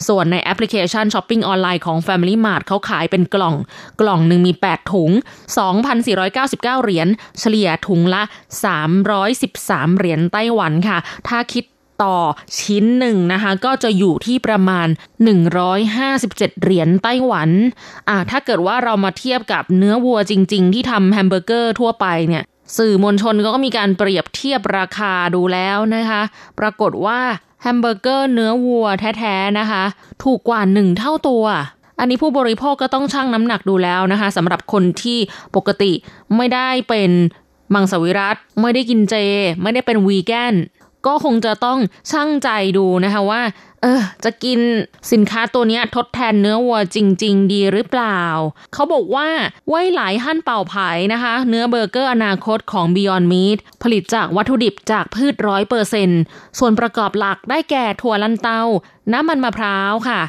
[0.08, 3.56] ส่วนในแอปพลิเคชันช้อปปิ้งออนไลน์ของ Family Mart เขาขายเป็นกล่อง
[4.02, 5.12] กล่องหนึ่งมี 8 ถุง
[5.92, 7.08] 2,499 เหรียญ
[7.40, 8.22] เฉลี่ยถุงละ
[9.10, 10.98] 313 เหรียญไต้หวันค่ะ
[11.28, 11.64] ถ้าคิด
[12.04, 12.18] ต่อ
[12.60, 14.88] ชิ้นหนึ่งนะคะ ก็จะอยู่ที่ประมาณ
[15.76, 17.50] 157 เหรียญไต้หวัน
[18.10, 22.44] อ่าถ้าเกิดว่าเรามาเทียบกับเนื้อวัวจริง ๆ ที่ทำแฮมเบอร์เกอร์ทั่วไปเนี่ย
[22.78, 26.22] สื่อมวลชนก็มีการเปรียบเทียบราคาดูแล้วนะคะ
[26.60, 27.20] ปรากฏว่า
[27.62, 29.84] แฮมเบอร์เกอร์เนื้อวัวแท้ๆนะคะ
[30.24, 31.46] ถูกกว่า1เท่าตัว
[32.00, 35.20] อันนี้ผู้บริโภคก็ต้องชั่งน้ำหนักดูแล้วนะคะสำหรับคนที่
[35.56, 35.92] ปกติ
[36.36, 37.12] ไม่ได้เป็น
[37.74, 39.16] มังสวิรัตไม่ได้กินเจ
[39.62, 40.56] ไม่ได้เป็นวีแกน
[41.08, 41.80] ก็คงจะต้อง
[42.12, 43.42] ช่างใจดูนะคะว่า
[43.84, 44.60] เออ จะกิน
[45.12, 48.22] สินค้าตัวนี้ทดแทนเนื้อวัวจริง ๆ ดีหรือเปล่า
[48.74, 49.30] เขาบอกว่า
[49.70, 56.10] ไว้หลายหั่นเป่าไผ่นะคะ เนื้อเบอร์เกอร์อนาคตของ Beyond Meat ผลิตจากวัตถุดิบจากพืชร้อยเปอร์เซน
[56.60, 58.62] ส่วนประกอบหลักได้แก่ถั่วลันเตา
[59.12, 60.22] น้ำมันมะพร้าวค่ะ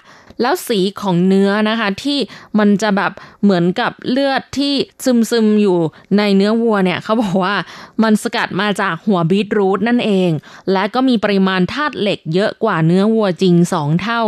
[0.42, 2.18] แล้วสีของเนื้อนะคะที่
[2.58, 5.78] มันจะแบบเหมือนกับเลือดที่ซึมซึมอยู่
[6.18, 7.54] ในเนื้อวัวเนี่ยเขาบอกว่า
[8.02, 10.30] มันสกัดมาจากหัวบีทรูทนั่นเอง
[10.72, 14.22] และก็มีปริมาณธาตุเหล็กเยอะกว่าเนื้อวัวจริง 2 เท่า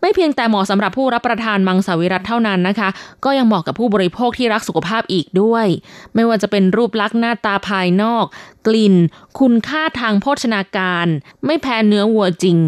[0.00, 2.88] ไม่เพียงแต่เหมาะสำหรับผู้รับประทานมังสวิรัตเท่านั้นนะคะ
[3.24, 5.66] ก็ยังเหมาะกับผู้บริโภคที่รักสุขภาพอีกด้วย
[6.14, 8.24] ไม่ว่าจะเป็นรูปลักษณ์หน้าตาภายนอก
[8.66, 8.94] กลิ่น
[9.38, 11.06] คุณค่าทางโภชนาการ
[11.46, 12.58] ไม่แพ้เนื้อวัวจริง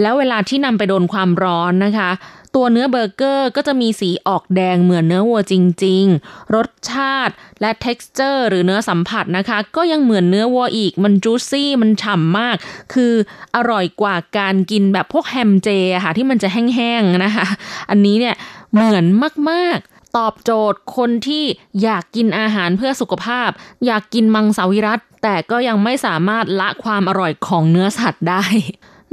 [0.00, 2.10] แล้วเวลาที่นำไปโดนความร้อนนะคะ
[2.54, 12.56] ตัวเนื้อเบอร์เกอร์ก็จะมีสีออกแดงเหมือนเนื้อวัวจริง ๆ รสชาติและ t e x t อร์หรือเนื้อสัมผัสนะคะ ก็ยังเหมือนเนื้อวัวอีก มันจูซี่ มันฉ่ำมาก
[12.94, 13.12] คือ
[13.56, 15.68] อร่อยกว่าการกินแบบพวกแฮมเจ
[16.04, 17.46] ค่ะที่มันจะแห้งๆนะคะ
[17.90, 18.34] อันนี้เนี่ย
[18.72, 19.04] เหมือน
[19.50, 21.44] มากๆตอบโจทย์คนที่
[21.82, 23.50] อยากกินอาหารเพื่อสุขภาพ
[23.86, 28.44] อยากกินมังสวิรัตแต่ก็ยังไม่สามารถละความอร่อยของเนื้อสัตว์ได้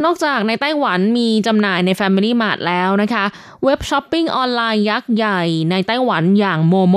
[0.03, 3.25] นอกจากในไต้หวันมีจำหน่ายใน Family Mart แล้วนะคะ
[3.63, 6.95] เว็บช้อปปิ้งออนไลน์ยักษ์ใหญ่ในไต้หวันอย่าง momo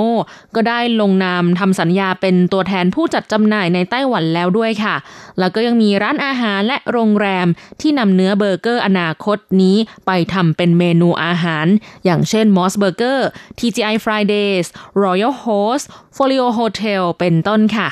[0.55, 4.95] ก็ได้ลงนามทำสัญญาเป็นตัวแทนผู้จัดจำหน่ายในไต้หวันแล้วด้วยค่ะ
[5.39, 7.47] แล้วก็ยังมีร้านอาหารและโรงแรม
[7.81, 11.67] ที่นำเนื้อเบอร์เกอร์อนาคตนี้ไปทำเป็นเมนูอาหาร
[12.05, 13.19] อย่างเช่น MOS Burger
[13.59, 14.67] TGI Fridays
[15.03, 15.85] Royal Host
[16.15, 17.89] Folio Hotel เป็นต้นค่ะ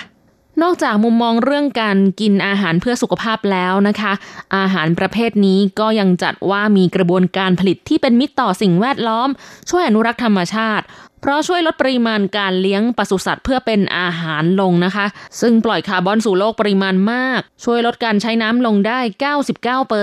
[0.62, 4.14] นอกจากมุมมองเรื่องการกินอาหารเพื่อสุขภาพแล้วนะคะ
[4.58, 9.30] อาหารประเภทนี้ก็ยังจัดว่ามีกระบวนการผลิตที่เป็นมิตรต่อสิ่งแวดล้อม
[9.70, 10.86] ช่วยอนุรักษ์ธรรมชาติ
[11.22, 15.06] เพราะช่วยลดปริมาณการเลี้ยงปศุสัตว์เพื่อเป็นอาหารลงนะคะ
[15.42, 19.00] ซึ่งปล่อยคาร์บอนสู่โลกปริมาณมาก ช่วยลดการใช้น้ำลงได้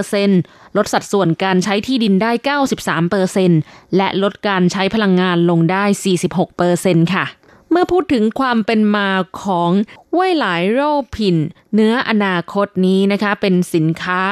[0.06, 2.58] 99%ลดสัดส่วนการใช้ที่ดินได้
[3.14, 5.84] 93%และลดการใช้พลังงานลงได้
[6.48, 7.26] 46%ค่ะ
[7.70, 9.08] เมื่อพูดถึงความเป็นมา
[9.42, 9.70] ของ
[10.16, 10.80] ว่ยหลายโร
[11.14, 11.36] ผิน
[11.74, 14.22] เนื้ออนาคตนี้นะคะเป็นสินค้า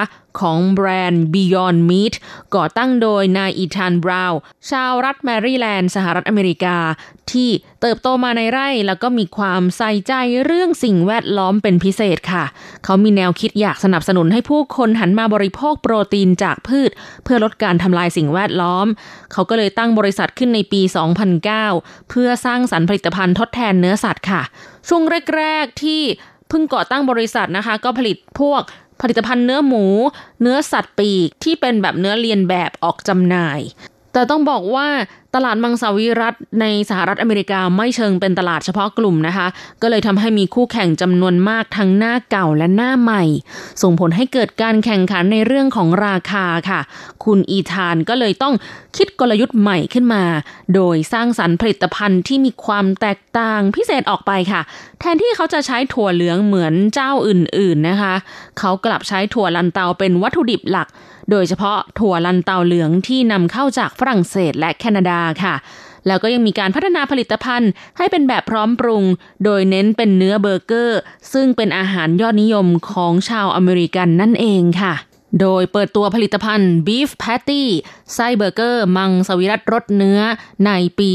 [0.41, 2.15] ของแบรนด์ Beyond Meat
[2.55, 4.39] ก่อตั้งโดยนายอีธานบราวน์
[4.71, 6.77] ชาวรัฐแมริแลนด์สหรัฐอเมริกา
[7.33, 10.13] ที่เติบโตมาในไร่แล้วก็มีความใส่ใจ
[10.45, 12.45] เรื่องสิ่งแวดล้อมเป็นพิเศษค่ะ
[12.85, 16.91] เขามีแนวคิดอยากสนับสนุนให้ผู้คนหันมาบริโภคโปรตีนจากพืช
[17.25, 18.87] เพื่อลดการทำลายสิ่งแวดล้อม
[19.33, 20.81] เขาก็เลยตั้งบริษัทขึ้นในปี
[21.45, 24.43] 2009 เพื่อสร้างสรรค์ผลิตภัณฑ์ทดแทนเนื้อสัตว์ค่ะ
[24.89, 25.03] ช่วง
[25.37, 26.03] แรกๆที่
[26.49, 28.63] เพิ่งก่อตั้งบริษัทนะคะ ก็ผลิตพวก
[29.01, 29.85] ผลิตภัณฑ์เนื้อหมู
[30.43, 33.61] เนื้อสัตว์ปีกที่เป็นแบบเนื้อเลียนแบบออกจำหน่าย
[34.17, 34.89] แต่ต้องบอกว่า
[35.35, 39.47] ตลาดมังสวิรัตในสหรัฐอเมริกาไม่เชิงเป็นตลาดเฉพาะกลุ่มนะคะ
[39.83, 43.23] ก็เลยทำให้มีคู่แข่งจำนวนมากทั้งหน้าเก่าและหน้าใหม่
[43.83, 46.81] ส่งผลให้เกิดการแข่งขันในเรื่องของราคาค่ะ
[47.25, 48.55] คุณอีธานก็เลยต้อง
[48.97, 50.25] คิดกลยุทธ์ใหม่ขึ้นมา
[50.75, 54.61] โดยสร้างสรรค์ผลิตภัณฑ์ที่มีความแตกต่างพิเศษออกไปค่ะ
[55.01, 58.15] แทนที่เขาจะใช้ถั่วเหลืองเหมือนเจ้าอื่นๆนะคะ
[58.59, 60.89] เขากลับใช้ถั่วลันเตาเป็นวัตถุดิบหลัก
[61.31, 65.55] โดยเฉพาะถั่วลันเตาเหลืองที่นำเข้าจากฝรั่งเศสและแคนาดาค่ะ
[66.07, 69.05] แล้วก็ยังมีการพัฒนาผลิตภัณฑ์ให้เป็นแบบพร้อมปรุง
[69.45, 71.01] โดยเน้นเป็นเนื้อเบอร์เกอร์
[71.33, 74.95] ซึ่งเป็นอาหารยอดนิยมของชาวอเมริกันนั่นเองค่ะ
[75.41, 77.65] โดยเปิดตัวผลิตภัณฑ์ Beef Patty
[78.15, 80.21] ไส้เบอร์เกอร์ มังสวิรัตรสเนื้อ
[80.67, 81.11] ในปี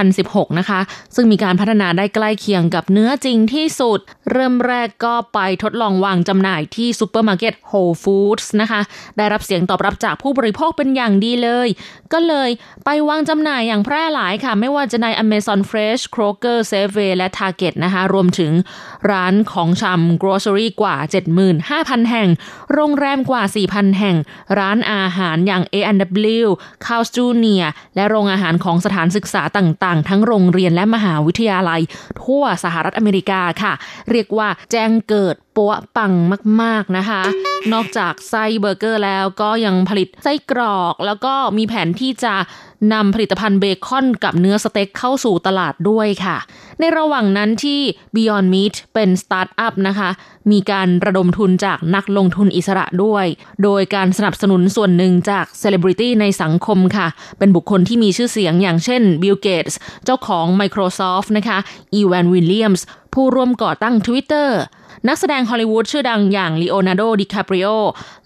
[0.00, 0.80] 2016 นะคะ
[1.14, 3.98] ซึ่งมีการพัฒนาได้ใกล้เคียงกับเนื้อจริงที่สุด
[4.32, 8.80] เริ่มแรกก็ไปทดลองวางจำหน่ายที่ซูเปอร์มาร์เก็ต Whole Foods นะคะ
[9.16, 11.68] ได้รับเสียงตอบรับจากผู้บริโภคเป็นอย่างดีเลย
[12.12, 12.50] ก็เลย
[12.84, 18.52] ไปวางจำหน่ายอย่างแพร่หลายค่ะ ไม่ว่าจะใน Amazon Fresh Kroger Safeway และ Target นะคะ รวมถึง
[19.10, 20.96] ร้านของชำ grocery กว่า
[21.52, 22.28] 75,000 แห่ง
[22.72, 24.16] โรงแรมกว่า4,000 แห่ง
[24.58, 26.48] ร้านอาหารอย่าง A&W
[26.86, 31.80] c o w s Junior และโรงอาหารของสถานศึกษาต่างๆ ทั้งโรงเรียนและมหาวิทยาลัย
[32.22, 33.72] ทั่วสหรัฐอเมริกาค่ะ
[34.10, 36.12] เรียกว่าแจ้งเกิดปัวปัง
[36.62, 37.22] มาก ๆ นะคะ
[37.72, 42.34] นอกจากไส้เบอร์เกอร์แล้วก็ยังผลิตไส้กรอก แล้วก็มีแผนที่จะ
[42.92, 46.36] นำผลิตภัณฑ์เบคอนกับเนื้อสเต็กเข้าสู่ตลาดด้วยค่ะ
[46.80, 47.80] ในระหว่างนั้นที่
[48.14, 50.10] Beyond Meat เป็นสตาร์ทอัพนะคะ
[50.50, 53.26] มีการระดมทุนจากนักลงทุนอิสระด้วย
[53.62, 57.06] โดยการสนับสนุนส่วนหนึ่งจากเซเลบริตี้ในสังคมค่ะ
[57.38, 61.58] เป็นบุคคลที่มีชื่อเสียงอย่างเช่นบิลเกตส์เจ้าของ Microsoft นะคะ
[61.94, 64.48] อีแวนวิลเลียมส์ผู้ร่วมก่อตั้ง Twitter
[65.06, 67.68] นักแสดงฮอลลีวูดชื่อดังอย่างลีโอนาร์โด ดิคาปริโอ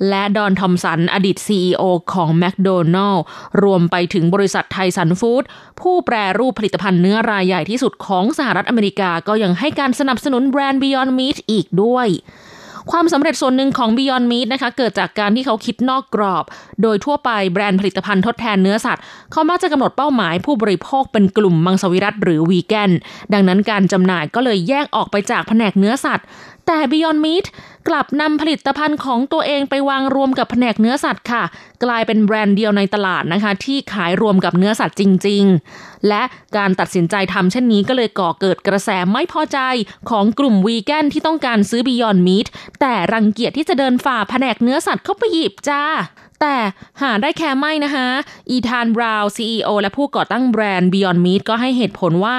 [0.09, 1.83] และดอนทอมสัน อดีต CEO
[2.13, 3.25] ของแมคโดนัลล์
[3.63, 5.43] รวมไปถึงบริษัทไทสันฟู้ด
[5.81, 12.09] ผู้แปรรูปผลิตภัณฑ์เนื้อรายใหญ่ที่สุดของสหรัฐอเมริกาก็ยังให้การสนับสนุนแบรนด์ Beyond Meat อีกด้วย
[12.93, 16.45] ความสำเร็จส่วนหนึ่งของ Beyond Meat นะคะ เกิดจากการที่เขาคิดนอกกรอบ
[16.83, 22.91] โดยทั่วไปแบรนด์ผลิตภัณฑ์ทดแทนเนื้อสัตว์ เขามักจะกำหนดเป้าหมายผู้บริโภคเป็นกลุ่มมังสวิรัตหรือวีแกน
[23.33, 26.27] ดังนั้นการจำหน่ายก็เลยแยกออกไปจากแผนกเนื้อสัตว์
[26.67, 27.47] แต่ Beyond Meat
[27.89, 31.43] กลับนำผลิตภัณฑ์ของตัวเองไปวางรวมกับแผนกเนื้อสัตว์ค่ะ
[31.85, 35.45] กลายเป็นแบรนด์เดียวในตลาดนะคะ ที่ขายรวมกับเนื้อสัตว์จริง
[35.77, 36.23] ๆ และ
[36.57, 39.59] การตัดสินใจทำเช่นนี้ก็เลยก่อเกิดกระแสไม่พอใจ
[40.11, 42.47] ของกลุ่มวีแกนที่ต้องการซื้อ Beyond Meat
[42.81, 45.83] แต่รังเกียจที่จะเดินฝ่าแผนกเนื้อสัตว์เข้าไปหยิบจ้า
[46.41, 46.57] แต่
[47.03, 48.07] หาได้แค่ไม่นะคะ
[48.51, 52.37] อีธานบราวน์ CEO และผู้ก่อตั้งแบรนด์ Beyond Meat ก็ให้เหตุผลว่า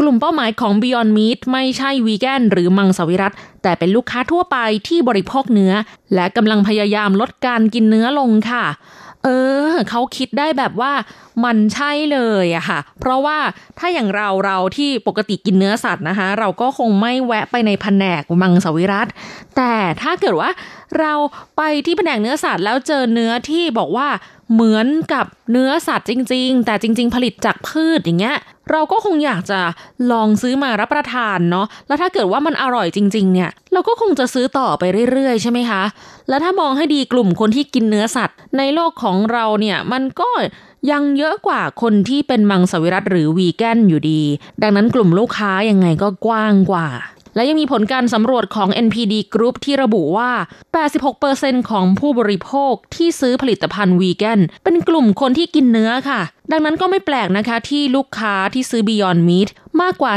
[0.00, 4.56] กลุ่มเป้าหมายของ Beyond Meat ไม่ใช่วีแกนหรือมังสวิรัตแต่เป็นลูกค้าทั่วไป
[4.88, 5.72] ที่บริโภคเนื้อ
[6.14, 8.64] และกำลังพยายามลดการกินเนื้อลงค่ะ
[9.24, 9.28] เอ
[9.68, 10.92] อ เขาคิดได้แบบว่า
[11.44, 13.38] มันใช่เลยอะค่ะ เพราะว่า
[13.78, 19.08] ถ้าอย่างเราเราที่ปกติกินเนื้อสัตว์นะคะ เราก็คงไม่แวะไปในแผนกมังสวิรัต
[19.56, 20.50] แต่ถ้าเกิดว่า
[20.98, 21.12] เรา
[21.56, 24.08] ไปที่แผนกเนื้อสัตว์แล้วเจอเนื้อที่บอกว่า
[24.52, 28.36] เหมือนกับเนื้อสัตว์จริง ๆ แต่จริง ๆ ผลิตจากพืชอย่างเงี้ย
[28.70, 29.60] เราก็คงอยากจะ
[30.12, 35.82] ลองซื้อมารับประทานเนาะ แล้วถ้าเกิดว่ามันอร่อยจริง ๆ เนี่ย เราก็คงจะซื้อต่อไปเรื่อย ๆ ใช่ไหมคะ
[36.28, 40.30] แล้วถ้ามองให้ดีกลุ่มคนที่กินเนื้อสัตว์ ในโลกของเราเนี่ยมันก็
[40.90, 44.22] ยังเยอะกว่าคนที่เป็นมังสวิรัตหรือวีแกนอยู่ดี
[44.62, 46.88] ดังนั้นกลุ่มลูกค้ายังไงก็กว้างกว่า
[47.34, 50.30] และยังมีผลการสำรวจของ NPD Group ที่ระบุว่า
[51.00, 56.20] 86%ของผู้บริโภคที่ซื้อผลิตภัณฑ์วีแกนเป็นกลุ่มคนที่กินเนื้อค่ะ
[56.52, 59.48] ดังนั้นก็ไม่แปลกนะคะที่ลูกค้าที่ซื้อ Beyond Meat
[59.80, 60.12] มากกว่า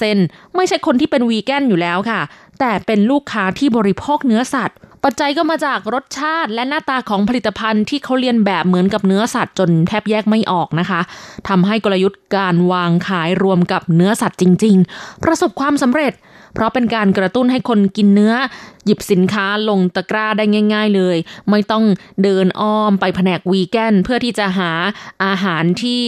[0.00, 2.20] 70%ไม่ใช่คนที่เป็นวีแกนอยู่แล้วค่ะ
[2.60, 11.00] แต่เป็นลูกค้าที่บริโภคเนื้อสัตว์ ปัจจัยก็มาจากรสชาติและหน้าตาของผลิตภัณฑ์ที่เขาเรียนแบบเหมือนกับเนื้อสัตว์จนแทบแยกไม่ออกนะคะ
[11.48, 16.12] ทำให้กลยุทธ์การวางขายรวมกับเนื้อสัตว์จริง ๆ ประสบความสำเร็จ
[16.54, 18.34] เพราะเป็นการกระตุ้นให้คนกินเนื้อ
[18.84, 21.16] หยิบสินค้าลงตะกร้าได้ง่าย ๆเลย
[21.50, 21.84] ไม่ต้อง
[22.22, 24.70] เดินอ้อมไปแผนกวีแกนเพื่อที่จะหา
[25.24, 26.02] อาหารที่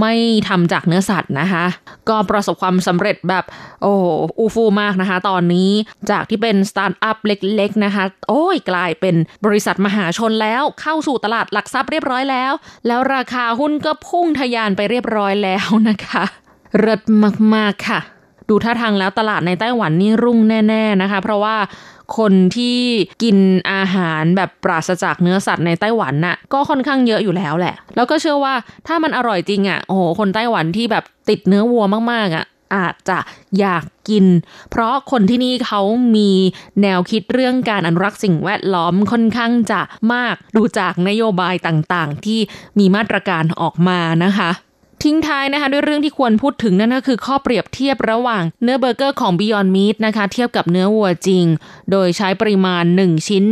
[0.00, 0.14] ไม่
[0.48, 1.66] ทำจากเนื้อสัตว์นะคะ
[2.08, 3.44] ก็ประสบความสำเร็จแบบ
[3.82, 3.94] โอ้
[4.38, 5.70] อู้ฟู่มากนะคะ ตอนนี้
[6.10, 12.52] จากที่เป็นสตาร์ทอัพเล็กๆนะคะ โอ้ยกลายเป็นบริษัทมหาชนแล้วเข้าสู่ตลาดหลักทรัพย์เรียบร้อยแล้ว
[12.86, 16.24] แล้วราคาหุ้นก็พุ่งทะยานไปเรียบร้อยแล้วนะคะ
[16.78, 17.02] เริศ
[17.54, 18.00] มากๆค่ะ
[18.48, 21.56] ดูท่าทางแล้วตลาดในไต้หวันนี่รุ่งแน่ ๆนะคะ เพราะว่า
[22.18, 22.78] คนที่
[23.22, 23.36] กิน
[23.72, 28.54] อาหารแบบปราศจากเนื้อสัตว์ในไต้หวันน่ะก็ค่อนข้างเยอะอยู่แล้วแหละ แล้วก็เชื่อว่า
[28.86, 33.18] ถ้ามันอร่อยจริงอะโอ้โหคนไต้หวันที่แบบติดเนื้อวัวมากๆอะอาจจะ
[33.58, 34.24] อยากกิน
[34.70, 35.80] เพราะคนที่นี่เขา
[36.16, 36.30] มี
[36.82, 39.80] แนวคิดเรื่องการอนุรักษ์สิ่งแวดล้อมค่อนข้างจะ
[40.12, 42.40] มากดูจากนโยบายต่างๆ ที่
[42.78, 44.50] มีมาตรการออกมานะคะ
[45.02, 51.44] ทิ้งท้ายนะคะด้วยเรื่องที่ควรพูดถึงนั่นก็คือข้อเปรียบเทียบระหว่างเนื้อเบอร์เกอร์ของ Beyond Meat นะคะเทียบกับเนื้อวัวจริง
[51.90, 53.42] โดยใช้ปริมาณ 1 ชิ้น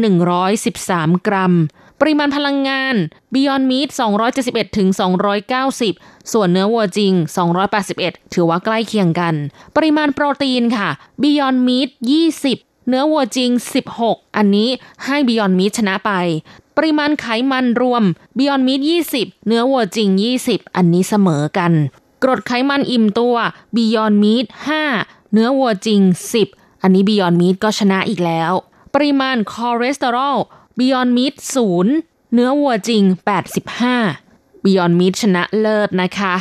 [0.58, 1.54] 113 กรัม
[2.00, 2.94] ปริมาณพลังงาน
[3.34, 3.88] Beyond Meat
[4.32, 4.88] 271ถึง
[5.60, 7.12] 290 ส่วนเนื้อวัวจริง
[7.72, 9.34] 281 ถือว่าใกล้เคียงกัน
[9.76, 10.88] ปริมาณโปรตีนค่ะ
[11.22, 11.90] Beyond Meat
[12.38, 13.50] 20เนื้อวัวจริง
[13.92, 14.68] 16 อันนี้
[15.04, 16.12] ให้ Beyond Meat ชนะไป
[16.76, 18.02] ปริมาณไขมันรวม
[18.38, 18.80] Beyond Meat
[19.14, 20.08] 20 เนื้อวัวจริง
[20.42, 21.72] 20 อันนี้เสมอกัน
[22.22, 23.36] กรดไขมันอิ่มตัว
[23.76, 24.46] Beyond Meat
[24.90, 26.00] 5 เนื้อวัวจริง
[26.42, 28.52] 10 อันนี้ Beyond Meat ก็ชนะอีกแล้ว
[28.94, 30.36] ปริมาณคอเลสเตอรอล
[30.78, 31.34] Beyond Meat
[31.84, 33.02] 0 เนื้อวัวจริง
[33.84, 36.34] 85 Beyond Meat ชนะเลิศนะคะ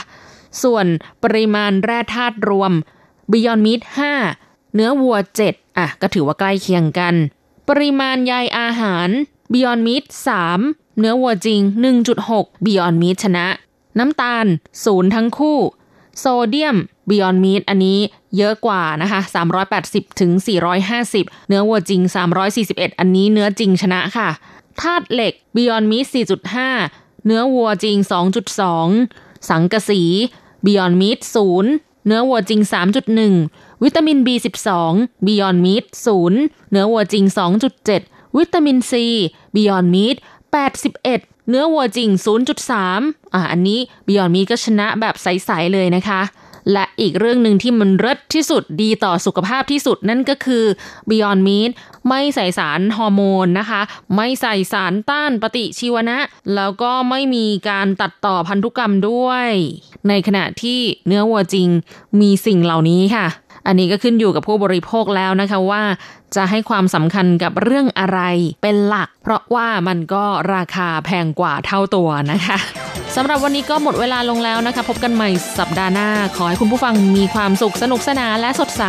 [0.63, 0.85] ส่วน
[1.23, 2.71] ปริมาณแร่ธาตุรวม
[3.31, 3.81] Beyond Meat
[4.29, 5.17] 5 เนื้อวัว
[5.47, 7.15] 7 อะ ก็ถือว่าใกล้เคียงกัน
[7.69, 9.09] ปริมาณใยอาหาร
[9.53, 10.05] Beyond Meat
[10.51, 11.59] 3 เนื้อวัวจริง
[12.13, 13.47] 1.6 Beyond Meat ชนะ
[13.99, 14.45] น้ำตาล
[14.81, 15.59] 0ทั้งคู่
[16.19, 16.77] โซเดียม
[17.09, 17.99] Beyond Meat อันนี้
[18.37, 19.19] เยอะกว่านะคะ
[19.71, 20.31] 380 ถึง
[20.89, 22.01] 450 เนื้อวัวจริง
[22.49, 24.29] 341 อันนี้เนื้อจริงชนะค่ะ
[24.81, 26.05] ธาตุเหล็ก Beyond Meat
[26.65, 27.97] 4.5 เนื้อวัวจริง
[28.73, 30.01] 2.2 สังกะสี
[30.65, 31.19] Beyond Meat
[31.63, 32.61] 0 เนื้อวัวจริง
[33.21, 34.69] 3.1 วิตามิน B12
[35.25, 35.85] Beyond Meat
[36.27, 37.25] 0 เนื้อวัวจริง
[37.81, 38.93] 2.7 วิตามิน C
[39.55, 40.17] Beyond Meat
[40.81, 42.09] 81 เนื้อวัวจริง
[42.71, 46.21] 0.3 อ่าอันนี้ Beyond Meat ก็ชนะแบบใส ๆ เลยนะคะ
[46.71, 50.65] และอีกเรื่องหนึ่งที่มันเลิศที่สุดดีต่อสุขภาพที่สุดนั่นก็คือ
[51.09, 51.71] Beyond Meat
[52.07, 53.81] ไม่ใส่สารฮอร์โมนนะคะ
[54.15, 56.17] ไม่ใส่สารต้านปฏิชีวนะ
[56.55, 59.49] แล้วก็ไม่มีการตัดต่อพันธุกรรมด้วย
[60.07, 61.67] ในขณะที่เนื้อวัวจริง
[62.21, 63.27] มีสิ่งเหล่านี้ค่ะ
[63.67, 65.83] อันนี้ก็ขึ้นอยู่กับผู้บริโภคแล้วนะคะว่า
[66.35, 68.19] จะให้ความสำคัญกับเรื่องอะไร
[68.61, 70.23] เป็นหลัก เพราะว่ามันก็
[70.55, 72.57] ราคาแพงกว่าเท่าตัวนะคะ
[73.15, 78.83] สำหรับวันนี้ก็หมดเวลาลงแล้วนะคะ พบกันใหม่สัปดาห์หน้า ขอให้คุณผู้ฟังมีความสุขสนุกสนานและสดใส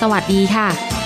[0.00, 1.05] สวัสดีค่ะ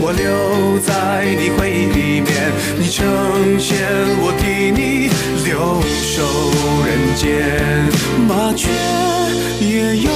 [0.00, 2.52] 我留在你回忆里面。
[2.78, 3.04] 你成
[3.58, 3.76] 仙，
[4.22, 5.08] 我替你
[5.44, 6.16] 留守
[6.86, 7.24] 人间。
[8.28, 8.68] 麻雀
[9.60, 10.10] 也有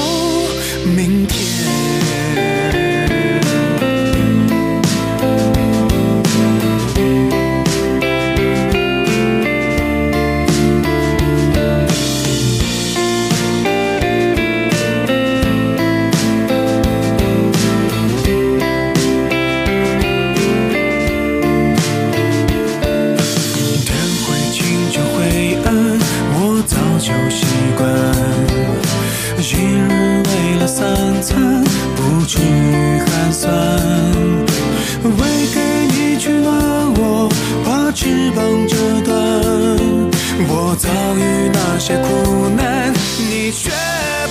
[41.86, 43.68] 些苦难，你却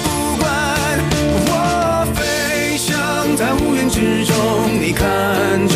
[0.04, 0.50] 不管。
[1.46, 4.34] 我飞翔在乌云之中，
[4.82, 5.06] 你看
[5.68, 5.76] 着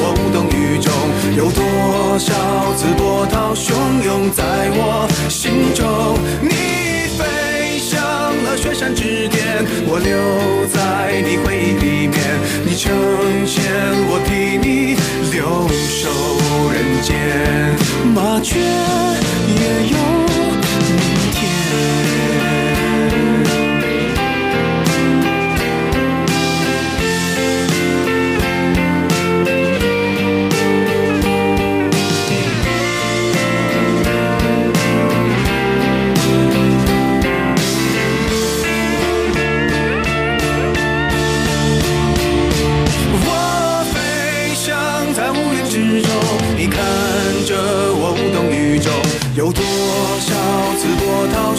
[0.00, 0.90] 我无动于衷。
[1.36, 2.32] 有多少
[2.76, 6.16] 次波涛汹涌在我心中？
[6.40, 6.48] 你
[7.18, 8.00] 飞向
[8.44, 12.16] 了雪山之巅，我留在你回忆里面。
[12.64, 12.90] 你成
[13.46, 13.60] 仙，
[14.08, 14.96] 我替你
[15.30, 16.08] 留守
[16.72, 17.12] 人间。
[18.14, 19.96] 麻雀也有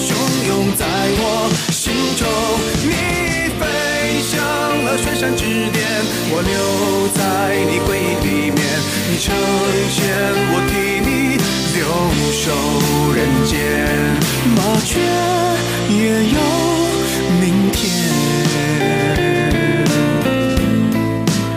[0.07, 0.09] 汹
[0.49, 0.85] 涌在
[1.21, 1.23] 我
[1.81, 1.83] 心
[2.21, 2.23] 中？
[2.91, 2.93] 你
[3.59, 3.63] 飞
[4.31, 4.33] 向
[4.87, 5.43] 了雪山之
[5.75, 5.79] 巅，
[6.33, 6.53] 我留
[7.19, 7.21] 在
[7.71, 8.59] 你回忆里面。
[9.09, 9.27] 你成
[9.97, 10.01] 仙，
[10.53, 10.73] 我替
[11.07, 11.11] 你
[11.77, 11.79] 留
[12.43, 12.45] 守
[13.17, 13.19] 人
[13.51, 13.53] 间。
[14.57, 14.93] 麻雀
[16.01, 16.05] 也
[16.37, 16.39] 有
[17.41, 17.45] 明
[17.77, 17.79] 天。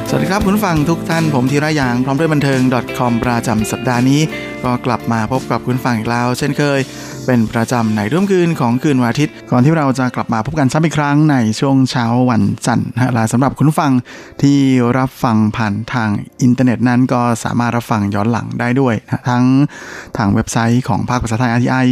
[0.10, 2.62] สวัสดีครับคุณผู้ฟังทุกท่านผมธีระยางพร้อมด้วยบันเทิง
[2.98, 4.22] .com ประจำสัปดาห์นี้
[4.64, 6.80] ก็กลับมาพบกับคุณผู้ฟังอีกแล้ว เช่นเคย
[7.27, 13.93] เป็นประจำในร่วมคืนของคืนวันอาทิตย์ ก่อนที่เราจะกลับมาพบกันซ้ำอีกครั้งในช่วงเช้าวันจันทร์นะฮะและสำหรับคุณฟัง
[14.43, 14.59] ที่
[14.99, 16.11] รับฟังผ่านทาง
[16.43, 19.45] อินเทอร์เน็ตนั้นก็สามารถรับฟังย้อนหลังได้ด้วยนะทั้ง
[20.17, 21.87] ทางเว็บไซต์ของภาคภาษาไทย RTI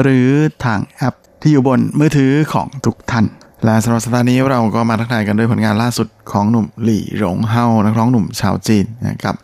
[0.00, 0.28] หรือ
[0.64, 3.26] ทางแอปที่อยู่บนมือถือของทุกท่าน
[3.64, 9.36] และสำหรับสัปดาห์นี้เราก็มาทักทายกันด้วยผลงานล่าสุดของหนุ่มหลี่หลงเฮานักร้องหนุ่มชาวจีนนะครับ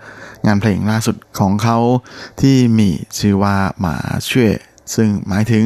[0.47, 1.79] งานเพลงล่าสุดของเขา
[2.41, 4.53] ที่มีชื่อว่าหมาเช่วย
[4.95, 5.65] ซึ่งหมายถึง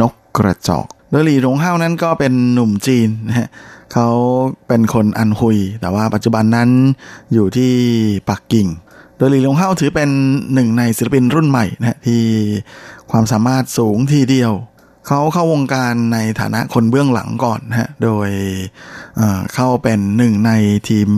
[0.00, 3.48] นกกระจอก โดยหลี่หลงเฮานั้นก็เป็นหนุ่มจีนนะฮะ
[3.92, 4.08] เขา
[4.68, 6.70] เป็นคนอันฮุย แต่ว่าปัจจุบันนั้น
[7.32, 7.72] อยู่ที่
[8.30, 8.68] ปักกิ่ง
[9.16, 10.10] โดยหลี่หลงเฮาถือเป็น
[10.54, 12.22] หนึ่งในศิลปินรุ่นใหม่นะฮะที่
[13.10, 14.52] ความสามารถสูงทีเดียว
[15.06, 18.30] เขาเข้าวงการในฐานะคนเบื้องหลังก่อนนะฮะ โดย
[19.16, 20.52] เเข้าเป็นหนึ่งใน
[20.88, 21.08] ทีม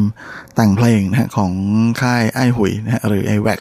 [0.54, 1.52] แต่งเพลงนะฮะของ
[2.00, 3.54] ค่ายไอหุยนะฮะหรือ a w a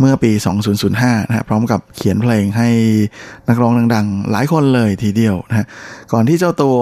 [0.00, 0.32] เมื่อปี
[0.80, 2.68] 2005 นะฮะพร้อมกับเขียนเพลงให้
[3.48, 5.66] นักร้องดังๆ หลายคนเลยทีเดียวนะฮะ
[6.12, 6.76] ก่อนที่เจ้าตัว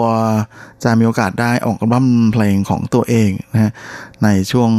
[0.85, 3.73] จะมีโอกาสได้ออกอัลบั้มเพลงของตัวเองนะฮะ
[4.25, 4.71] ในช่วง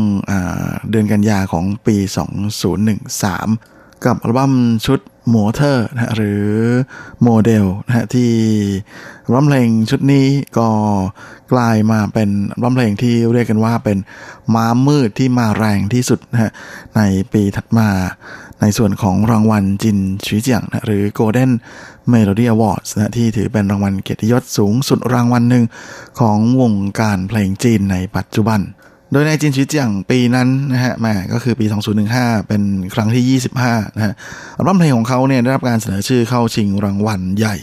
[0.90, 1.96] เดือนกันยาของปี
[2.76, 4.54] 2013 กับอัลบั้ม
[4.86, 6.46] ชุดโมเทอร์นะหรือ
[7.24, 8.32] โมเดลนะฮะที่
[9.26, 10.26] อัลบั้มเพลงชุดนี้
[10.58, 10.70] ก็
[11.54, 13.98] กลายมาเป็นอัลบั้มเพลงที่เรียกกันว่าเป็น
[14.54, 16.52] ม้ามืดที่มาแรงที่สุดนะฮะ
[16.96, 17.02] ใน
[17.34, 17.90] ปีถัดมา
[18.62, 21.52] ในส่วนของรางวัลจินชีเจียงนะหรือ Golden
[22.12, 25.64] Melody Awards นะที่ถือเป็นรางวัลเกียรติยศสูงสุดรางวัลหนึ่ง
[26.20, 28.60] ของวงการเพลงจีนในปัจจุบัน
[29.12, 31.66] โดยในจินชีเจียงปีนั้นนะฮะแหม่ก็คือปี
[32.08, 32.62] 2015 เป็น
[32.94, 33.40] ครั้งที่
[33.70, 34.14] 25 นะฮะ
[34.58, 37.56] อัลบั้มเพลงของเขาเนี่ยได้รับการเสนอชื่อเข้าชิงรางวัลใหญ่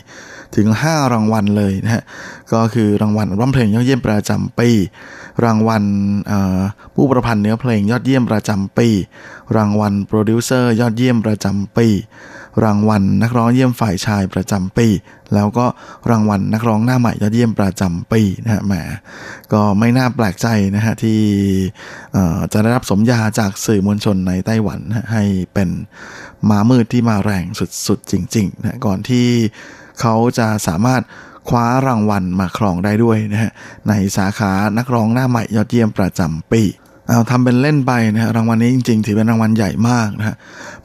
[0.56, 2.02] ถึง 5 รางวัลเลยนะฮะ
[2.52, 4.70] ก็คือรางวัลอัลบั้มเพลงยอดเยี่ยมประจำปี
[5.44, 5.82] รางวัล
[6.94, 8.88] ผู้ประพันธ์เนื้อเพลงยอดเยี่ยมประจำปี
[9.56, 11.86] รางวัลโปรดิวเซอร์ยอดเยี่ยมประจำปี
[12.64, 14.88] รางวัลนักร้องเยี่ยมฝ่ายชายประจำปี
[15.34, 15.66] แล้วก็
[16.10, 18.74] รางวัลนักร้องหน้าใหม่ยอดเยี่ยมประจำปีนะฮะแหม
[19.52, 20.46] ก็ไม่น่าแปลกใจ
[20.76, 21.20] นะฮะที่
[22.52, 24.80] จะได้รับสมญาจากสื่อมวลชนในไต้หวัน
[25.12, 25.22] ให้
[25.54, 25.68] เป็น
[26.50, 27.44] มามืดที่มาแรง
[27.86, 29.26] สุดๆจริงๆนะก่อนที่
[30.00, 31.02] เขาจะสามารถ
[31.48, 33.50] คว้ารางวัลมาครองได้ด้วยนะฮะ
[33.88, 36.62] ในสาขานักร้องหน้าใหม่ยอดเยี่ยมประจำปี
[37.08, 40.36] เอาทำเป็นเล่นไปนะฮะรางวัลนี้จริง ๆ ถือเป็นรางวัลใหญ่มากนะฮะ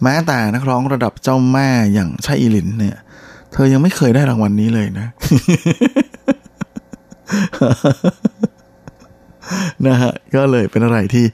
[0.04, 2.98] แม้แต่นักร้องระดับเจ้าแม่อย่างชาอีลินเนี่ย
[3.54, 5.08] เธอยังไม่เคยได้รางวัลนี้เลยนะ
[9.88, 11.26] นะฮะก็เลยเป็นอะไรที่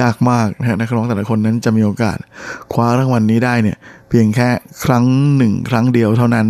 [0.00, 2.18] ยากมากนะฮะนักร้องแต่ละคนนั้นจะมีโอกาส
[2.72, 3.78] คว้ารางวัลนี้ได้เนี่ย
[4.08, 4.48] เพียงแค่
[4.84, 5.04] ครั้ง
[5.36, 6.46] หนึ่งครั้งเดียวเท่านั้น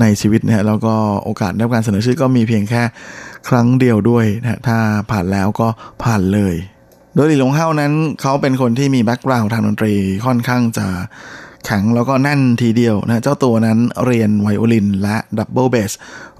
[0.00, 2.82] ในชีวิตนะฮะแล้วก็โอกาสได้รับการเสนอชื่อก็มีเพียงแค่
[3.48, 4.78] ครั้งเดียวด้วยนะฮะถ้า
[5.10, 5.68] ผ่านแล้วก็
[6.02, 6.54] ผ่านเลย
[7.14, 9.94] โดยหลี่หลงเฮานั้นเขาเป็นคนที่มี background ทางดนตรี
[10.26, 10.86] ค่อนข้างจะ
[11.64, 15.92] แข็งแล้วก็แน่นทีเดียวนะเจ้าตัวนั้นเรียนไวโอลินและดับเบิลเบส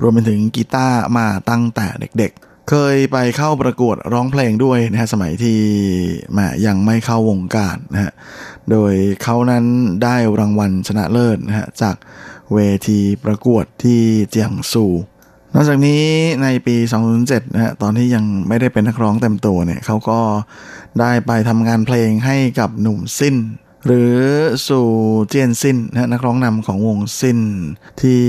[0.02, 5.58] รวมไปถึงกีตาร์มาตั้งแต่เด็กๆ เคยไปเข้าประกวดร้องเพลงด้วยนะฮะสมัยที่
[6.32, 8.12] แหมยังไม่เข้าวงการนะฮะ
[8.70, 8.92] โดย
[9.22, 9.64] เขานั้น
[10.02, 11.96] ได้รางวัลชนะเลิศนะฮะจาก
[12.54, 12.58] เว
[12.88, 14.00] ทีประกวดที่
[14.30, 14.86] เจียงซู
[15.54, 16.02] นอกจากนี้
[16.42, 16.76] ในปี
[17.14, 20.18] 2007นะฮะตอนที่ยังไม่ได้เป็นนักร้องเต็มตัวเนี่ยเขาก็
[21.00, 23.36] ได้ไปทำงานเพลงให้กับหนุ่มสิ้น
[23.86, 24.14] หรือ
[24.68, 24.86] สู่
[25.28, 27.38] เจียนสิ้นนะฮะนักร้องนำของวงสิ้น
[28.00, 28.22] ที่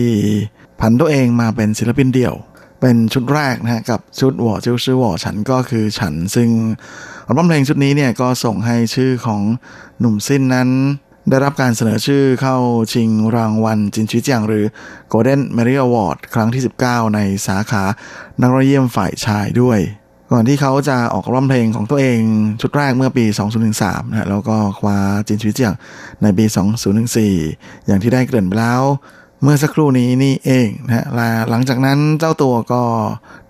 [0.80, 2.36] ผันตัวเองมาเป็นศิลปินเดี่ยว
[2.82, 6.50] เป็นชุดแรกนะฮะกับชุดหวอเจ้าชื่อหวอฉันก็คือฉันซึ่ง
[7.28, 9.42] อัลบั้มเพลงชุดนี้เนี่ยก็ส่งให้ชื่อของ
[10.00, 10.70] หนุ่มสิ้นนั้น
[11.30, 12.58] ได้รับการเสนอชื่อเข้า
[12.94, 14.66] ชิงรางวัลจินชิเจียงหรือ
[15.12, 17.84] Golden Merit Award ครั้งที่ 19 ในสาขา
[18.42, 19.80] นักร้องเยี่ยมฝ่ายชายด้วย
[20.32, 22.20] ก่อนที่เขาจะออกร้องเพลงของตัวเอง
[22.62, 23.26] ชุดแรกเมื่อปี
[23.68, 24.98] 2013 นะฮะแล้วก็คว้า
[25.28, 25.74] จินชิเจียง
[26.22, 26.46] ในปี
[27.16, 28.84] 2014 อย่างที่ได้เกริ่นไปแล้ว
[29.44, 32.84] เมื่อสักครู่นี้นี่เองนะฮะและหลังจากนั้นเจ้าตัวก็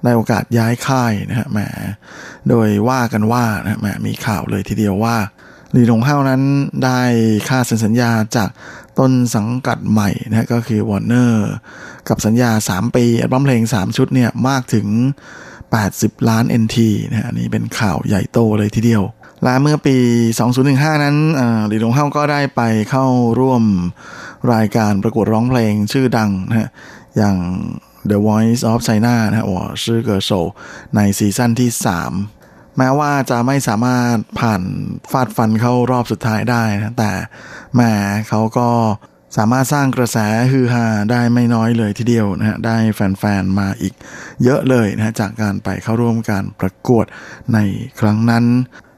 [0.03, 1.59] ได้โอกาสย้ายค่ายนะฮะแหม
[2.49, 5.15] โดยว่ากันว่านะฮะแหมมีข่าวเลยทีเดียวว่า
[5.73, 6.41] หลีหลงเฮานั้น
[6.83, 6.99] ได้
[7.47, 8.49] ค่าเซ็นสัญญาจาก
[8.99, 11.33] ต้นสังกัดใหม่นะฮะก็คือ Warner
[12.09, 14.87] กับสัญญา 3 ปีอัลบั้มเพลง 3 ชุดเนี่ยมากถึง
[15.57, 16.77] 80 ล้าน NT
[17.09, 19.03] นะฮะอันนี้เป็นข่าวใหญ่โตเลยทีเดียว
[19.43, 19.97] และเมื่อปี
[20.49, 23.05] 2015 นั้นเอ่อหลีหลงเฮาก็ได้ไปเข้า
[23.39, 23.63] ร่วม
[24.53, 26.69] รายการประกวดร้องเพลงชื่อดังนะฮะ
[27.17, 27.37] อย่าง
[28.09, 30.31] The Voice of China นะฮะว่าชื่อเกิร์โซ
[30.95, 32.42] ในซีซั่นที่ 3
[32.77, 34.61] แม้ว่าจะไม่สามารถผ่าน
[35.11, 37.11] ฟาดฟันเข้ารอบสุดท้ายได้นะแต่
[37.73, 37.81] แหม
[38.29, 38.69] เขาก็
[39.37, 40.17] สามารถสร้างกระแส
[40.51, 43.93] ฮือฮาได้ไม่น้อยเลยทีเดียวนะฮะได้แฟนๆมาอีก
[44.43, 47.05] เยอะเลยนะฮะจากการไปเข้าร่วมการประกวด
[47.53, 47.59] ใน
[47.99, 48.45] ครั้งนั้น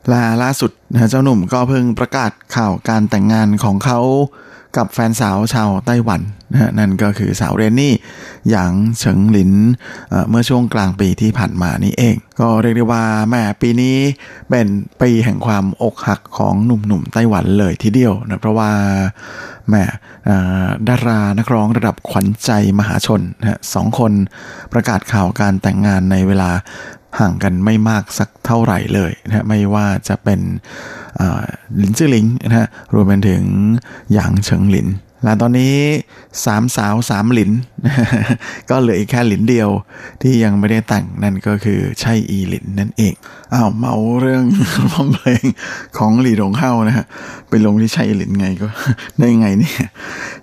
[0.09, 3.99] และล่าสุดนะเจ้าหนุ่มก็เพิ่งประกาศข่าวการแต่งงานของเขา
[4.77, 6.21] กับแฟนสาวชาวไต้หวัน
[6.51, 7.93] นะฮะนั่นก็คือสาวเรนนี่
[8.49, 9.51] หยางเฉิงหลิน
[10.29, 13.97] เมื่อช่วงกลางปีที่ผ่านมานี้เอง ก็เรียกได้ว่าแม่ปีนี้
[14.49, 14.67] เป็น
[15.01, 18.71] ปีแห่งความอกหักของหนุ่มๆไต้หวันเลยทีเดียวนะเพราะว่า
[19.69, 19.83] แม่
[20.87, 24.11] ดารานักร้องระดับขวัญใจมหาชนนะสองคน
[24.73, 26.49] ประกาศข่าวการแต่งงานในเวลา
[27.19, 30.39] ห่างกันไม่มากสักเท่าไหร่เลยนะฮะไม่ว่าจะเป็น
[31.77, 33.43] หลินจื้อหลิงนะฮะรวมไปถึง
[34.13, 34.89] หยางเฉิงหลิน
[35.23, 35.75] และตอนนี้
[36.45, 37.51] สามสาวสามหลิน
[38.69, 39.69] ก็เหลืออีกแค่หลินเดียว
[40.21, 43.13] ที่ยังไม่ได้แต่งนั่นก็คือใช่อีหลินนั่นเอง
[43.55, 44.45] อ้าวเมาเรื่อง
[44.91, 45.43] ร้องเพลง
[45.97, 47.05] ของหลีหลงเฮานะฮะ
[47.49, 48.67] ไปลงที่ช่อีหลินไงก็
[49.19, 49.75] ได้ไงเนี่ย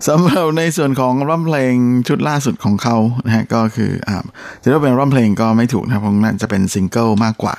[0.09, 1.75] สำหรับในส่วนของร้องเพลง
[2.09, 2.97] ชุดล่าสุดของเขา
[3.27, 4.17] นะฮะก็คืออ่า
[4.63, 7.55] จะเรียกว่าเป็นร้องเพลงก็ไม่ถูกนะเพราะนั่นจะเป็นซิงเกิลมากกว่า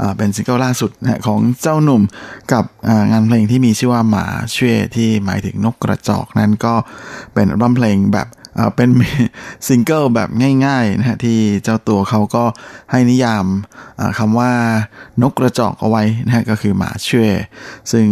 [0.00, 2.02] อ่าเป็นซิงเกิลล่าสุดนะฮะของเจ้าหนุ่ม
[2.52, 6.74] กับอ่างานเพลงที่มีชื่อว่าหมาเช่วยที่หมายถึงนกกระจอกนั้นก็
[7.34, 8.28] เป็นร้องเพลงแบบ
[8.76, 8.88] เป็น
[9.66, 10.28] ซิงเกิลแบบ
[10.66, 12.44] ง่ายๆนะฮะที่เจ้าตัวเขาก็
[12.90, 13.46] ให้นิยาม
[14.00, 14.50] อ่าคำว่า
[15.22, 17.32] นกกระจอกเอาไว้นะฮะก็คือหมาช่วย
[17.92, 18.06] ซึ่ง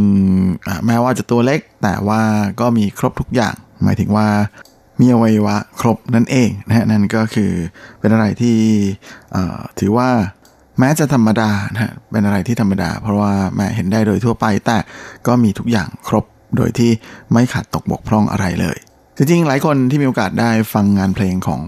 [0.66, 2.22] อ่าแม้ว่าจะตัวเล็กแต่ว่า
[2.60, 4.28] ก็มีครบทุกอย่าง หมายถึงว่า
[5.00, 7.52] มีอวัยวะครบนั่นเองนะฮะนั่นก็คือ
[8.00, 8.58] เป็นอะไรที่
[9.34, 10.08] อ่อถือว่า
[10.78, 14.78] แม้จะธรรมดานะฮะเป็นอะไรที่ธรรมดา เพราะว่าแม้เห็นได้โดยทั่วไปแต่
[15.26, 16.24] ก็มีทุกอย่างครบ
[16.56, 16.90] โดยที่
[17.32, 18.78] ไม่ขาดตกบกพร่องอะไรเลย
[19.16, 21.62] จริงๆ หลายคนที่มีโอกาสได้ฟังงานเพลงของ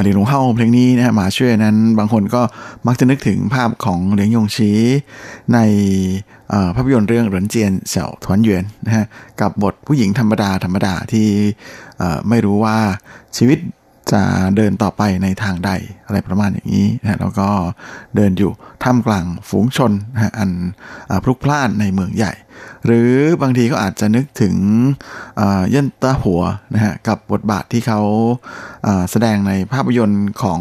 [0.00, 2.42] เหลียงหลงเฮาเพลงนี้นะฮะมาช่วยนั้น บางคนก็
[2.86, 4.70] มักจะนึกถึงภาพของเหลียงยงชี
[5.54, 5.58] ใน
[6.74, 9.04] ภาพยนตร์เรื่องเหรินเจียนเสี่ยวถวนเยวนนะฮะ
[9.40, 11.28] กับบทผู้หญิงธรรมดาธรรมดาที่
[12.28, 12.76] ไม่รู้ว่า
[13.36, 13.58] ชีวิต
[14.12, 14.22] จะ
[14.56, 15.70] เดินต่อไปในทางใด
[16.06, 17.48] อะไรประมาณอย่างนี้นะแล้วก็
[18.16, 18.52] เดินอยู่
[18.82, 20.50] ท่ามกลางฝูงชนนะอัน
[21.10, 22.32] อพลุกพล่านในเมืองใหญ่
[22.86, 23.10] หรือ
[23.42, 24.54] บางทีก็อาจจะนึกถึง
[25.70, 26.42] เย่นตาหัว
[26.74, 28.00] นะฮะกับบทบาทที่เขา
[29.10, 30.60] แสดงในภาพยนตร์ของ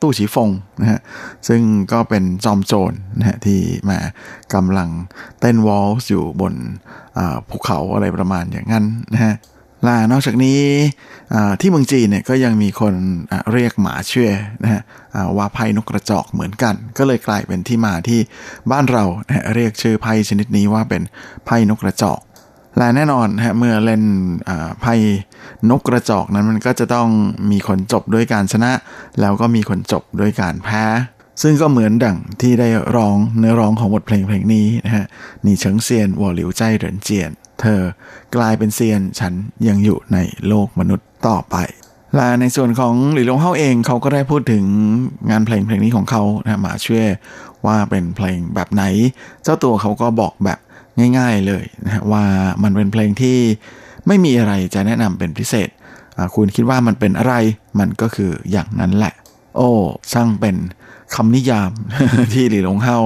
[0.00, 1.00] ตู้ฉีฟงนะฮะ
[1.48, 1.60] ซึ่ง
[1.92, 3.98] ก็เป็นจอมโจรนะฮะที่มา
[4.54, 4.88] กำลัง
[5.40, 6.54] เต้นวอลส์อยู่บน
[7.48, 9.34] ภูเขาอะไรประมาณอย่างนั้นนะฮะ
[9.84, 10.60] แล่านอกจากนี้
[11.60, 12.94] ที่เมืองจีนเนี่ยก็ยังมีคน
[13.52, 14.30] เรียกหมาเชื่อ
[14.62, 14.82] นะฮะ
[15.36, 18.20] ว่าไพ่นกกระจอกเหมือนกัน ก็เลยกลายเป็นที่มาที่
[18.70, 21.02] บ้านเรานะเรียกชื่อไพ่ชนิดนี้ว่าเป็น
[21.46, 22.20] ไพ่นกกระจอก
[22.78, 24.02] และแน่นอนฮะเมื่อเล่น
[24.80, 24.94] ไพ่
[25.70, 27.08] นกกระจอกนั้นมันก็จะต้อง
[27.50, 28.72] มีคนจบด้วยการชนะ
[29.20, 30.84] แล้วก็มีคนจบด้วยการแพ้
[31.42, 35.06] ซึ่งก็เหมือนดั่งที่ได้ร้องเนื้อร้องของบทเพลงเพลงนี้นะฮะ
[35.42, 37.30] หนี่เฉิงเซียนวัวหลิวใจเหรินเจียน
[37.60, 37.80] เธอ
[38.36, 39.32] กลายเป็นเซียนฉัน
[39.68, 41.56] ยังอยู่ในโลกมนุษย์ต่อไป
[42.14, 44.64] และในส่วนของหลี่หลงเฮาเองเขาก็ได้พูดถึง
[45.30, 47.06] งานเพลงเพลงนี้ของเขานะมาช่วย
[47.66, 48.82] ว่าเป็นเพลงแบบไหน
[49.42, 50.58] เจ้าตัวเขาก็บอกแบบ
[51.18, 52.24] ง่าย ๆเลยนะว่า
[52.62, 53.38] มันเป็นเพลงที่
[54.06, 55.68] ไม่มีอะไรจะแนะนำเป็นพิเศษ
[56.34, 57.34] คุณคิดว่ามันเป็นอะไร
[57.78, 59.14] มันก็คืออย่างนั้นแหละ
[59.56, 59.70] โอ้
[60.12, 60.56] ช่างเป็น
[61.14, 61.70] คำนิยาม
[62.32, 62.96] ที่หลี่หลงเฮา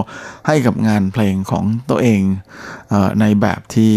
[0.47, 2.23] ให้กับงานเพลงของตัวเอง
[2.89, 3.95] เออในแบบที่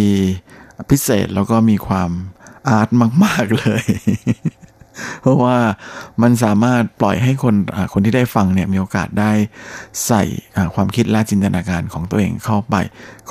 [0.89, 2.11] พิเศษแล้วก็มีความ
[2.67, 2.89] อาร์ต
[3.23, 3.83] มาก ๆ เลย
[5.21, 5.57] เพราะว่า
[6.21, 7.55] มันสามารถปล่อยให้คน
[7.93, 9.31] คนที่ได้ฟังเนี่ยมีโอกาสได้
[10.07, 10.23] ใส่
[10.75, 12.75] ความคิดและจินตนาการของตัวเองเข้าไป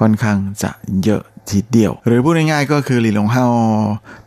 [0.00, 0.70] ค่อนข้างจะ
[1.04, 3.46] เยอะทีเดียว หรือพูดง่ายๆก็คือหลีหลงเฮา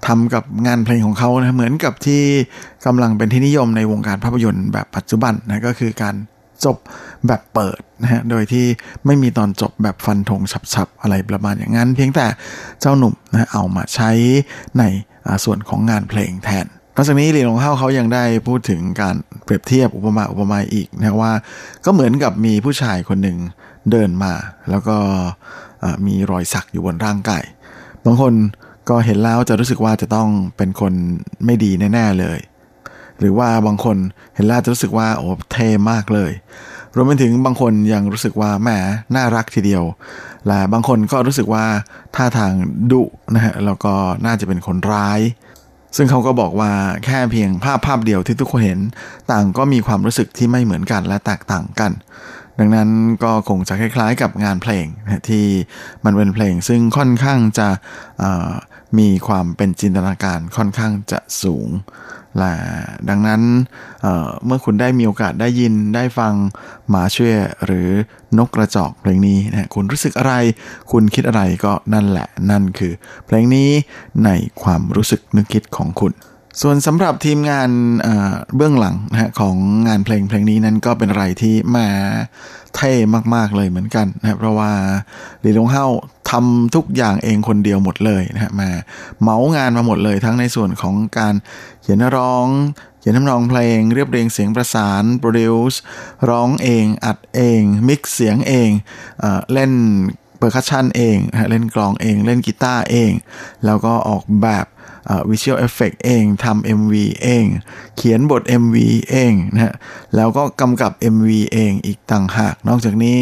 [0.07, 2.23] ทำกับงานเพลงของเขานะเหมือนกับที่
[2.85, 6.15] กำลังเป็นที่นิยมในวงการภาพยนตร์แบบปัจจุบันนะก็คือการ
[6.65, 6.77] จบ
[7.27, 8.65] แบบเปิดนะฮะ โดยที่
[9.05, 10.41] ไม่มีตอนจบแบบฟันธง
[10.73, 12.25] ฉับๆ อะไรประมาณอย่างนั้น เพียงแต่
[12.81, 14.11] เจ้าหนุ่มนะเอามาใช้
[14.79, 14.83] ใน
[15.43, 21.31] ส่วนของงานเพลงแทนนอกจากนี้หลีหลงเฮาเขายังได้พูดถึงการเปรียบเทียบอุปมาอุปไมยอีกนะว่า
[21.85, 23.37] ก็เหมือนกับมีผู้ชายคนหนึ่ง
[23.91, 24.33] เดินมา
[24.69, 24.97] แล้วก็
[26.07, 27.43] มีรอยสักอยู่บนร่างกาย
[28.05, 28.33] บางคน
[28.89, 30.93] ก็เห็นแล้วจะรู้สึกว่าจะต้องเป็นคน
[31.45, 32.39] ไม่ดีแน่ ๆ เลย
[33.19, 33.97] หรือว่าบางคน
[34.35, 36.31] เห็นแล้วจะรู้สึกว่าโอ้เท่มากเลย
[36.95, 38.69] รวมไปถึงบางคนยังรู้สึกว่าแหม
[39.15, 39.83] น่ารักทีเดียว
[40.47, 41.65] และบางคนก็รู้สึกว่า
[42.15, 42.51] ท่าทาง
[42.91, 43.03] ดุ
[43.35, 43.93] นะฮะแล้วก็
[44.25, 45.19] น่าจะเป็นคนร้าย
[45.95, 46.71] ซึ่งเขาก็บอกว่า
[47.05, 48.79] แค่เพียงภาพภาพเดียวที่ทุกคนเห็น
[49.31, 51.91] ต่างก็มีความรู้สึกที่ไม่เหมือนกันและแตกต่างกัน
[52.59, 52.89] ดังนั้น
[53.23, 55.45] ก็คงจะคล้ายๆกับงานเพลงนะที่
[56.05, 57.67] มันเป็นเพลงซึ่งค่อนข้างจะ
[58.99, 61.67] มีความเป็นจินตนาการค่อนข้างจะสูง
[62.37, 62.53] และ
[63.09, 63.41] ดังนั้น
[64.01, 66.33] เเมื่อคุณได้มีโอกาสได้ยินได้ฟัง
[66.89, 67.31] หมาช่ว
[67.65, 67.89] หรือ
[68.37, 70.33] นกกระจอกเพลงนี้นะคุณรู้สึกอะไร
[70.91, 72.93] คุณคิดอะไรก็นั่นแหละนั่นคือ
[73.25, 73.69] เพลงนี้
[74.25, 74.29] ใน
[74.61, 76.13] ความรู้สึกนึกคิดของคุณ
[76.61, 77.69] ส่วนสำหรับทีมงาน
[78.55, 79.55] เบื้องหลังนะฮะของ
[79.87, 81.87] งานเพลงเพลงนี้นั้นก็เป็นอะไรที่มา
[82.75, 82.93] เท่
[83.35, 84.71] มากๆเลยเหมือนกันนะเพราะว่า
[85.41, 85.85] หลีลงเฮา
[86.29, 88.69] ทำทุกอย่างเองคนเดียวหมดเลยนะฮะมา
[89.21, 91.33] เมางานมาหมดเลยทั้งในส่วนของการ
[91.81, 92.47] เขียนร้อง
[92.99, 95.79] เขียนทำนองเพลง เรียบเรียงเสียงประสาน produce
[96.29, 98.69] ร้องเอง อัดเอง mix เสียงเอง
[99.19, 99.71] เอเล่น
[100.37, 101.17] percussion เอง
[101.49, 103.11] เล่นกลองเอง เล่นกีตาร์เอง
[103.65, 104.65] แล้วก็ออกแบบ
[105.29, 106.93] visual effect เองทำ MV
[107.23, 107.45] เอง
[107.97, 108.75] เขียนบท MV
[109.09, 109.73] เองนะฮะ
[110.15, 113.19] แล้วก็กำกับ MV เองอีกต่างหาก นอกจากนี้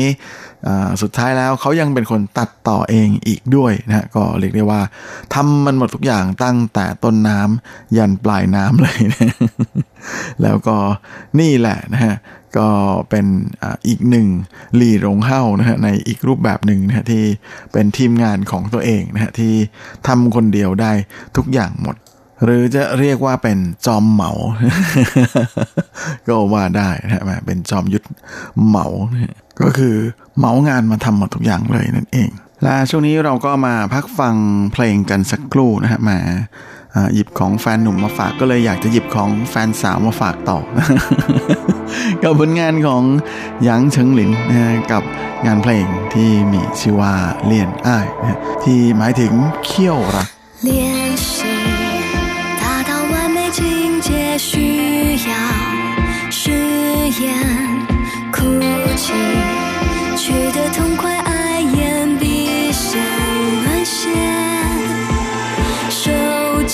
[1.02, 4.82] สุดท้ายแล้วเขายังเป็นคนตัดต่อเองอีกด้วยนะฮะก็เรียกได้ว่า
[5.34, 9.34] ทำมันหมดทุกอย่างตั้งแต่ต้นน้ำยันปลายน้ำเลยนะ
[10.42, 10.76] แล้วก็
[11.40, 12.16] นี่แหละนะฮะ
[12.58, 12.68] ก็
[13.10, 13.26] เป็น
[13.88, 14.28] อีกหนึ่ง
[14.76, 17.24] หลีหลงเฮ้านะฮะในอีกรูปแบบหนึ่งนะฮะที่
[17.72, 19.54] เป็นทีมงานของตัวเองนะฮะที่
[20.08, 20.92] ทำคนเดียวได้
[21.38, 21.96] ทุกอย่างหมด
[22.44, 24.32] หรือจะเรียกว่าเป็นจอมเหมา
[26.28, 28.06] ก็ว่าได้นะฮะเป็นจอมยุทธ
[28.68, 28.86] เหมา
[29.62, 29.96] ก็คือ
[30.38, 32.30] เหมางานมาทำหมดทุกอย่างเลยนั่นเอง
[32.64, 34.36] และช่วงนี้เราก็มาพักฟัง
[34.74, 36.20] เพลงกันสักครู่นะฮะมา
[37.15, 40.59] หยิบของแฟนหนุ่มมาฝากก็เลยอยากจะหยิบของแฟนสาวมาฝากต่อ
[42.23, 43.03] กับผลงานของ
[43.65, 45.03] หยางเฉิงหลินนะฮะกับ
[45.47, 47.15] งานเพลงที่มีชื่อว่า
[47.47, 49.33] เลียนอ้ายนะฮะที่หมายถึง
[49.65, 50.29] เขี้ยวรัก
[50.67, 50.69] 练
[51.35, 51.37] 习
[52.63, 53.61] 达到完美境
[54.07, 54.09] 界，
[54.49, 54.51] 需
[55.31, 55.33] 要
[56.39, 56.41] 誓
[57.23, 57.23] 言
[58.35, 58.37] 哭
[59.05, 59.07] 泣，
[60.21, 60.25] 取
[60.57, 61.03] 得痛快，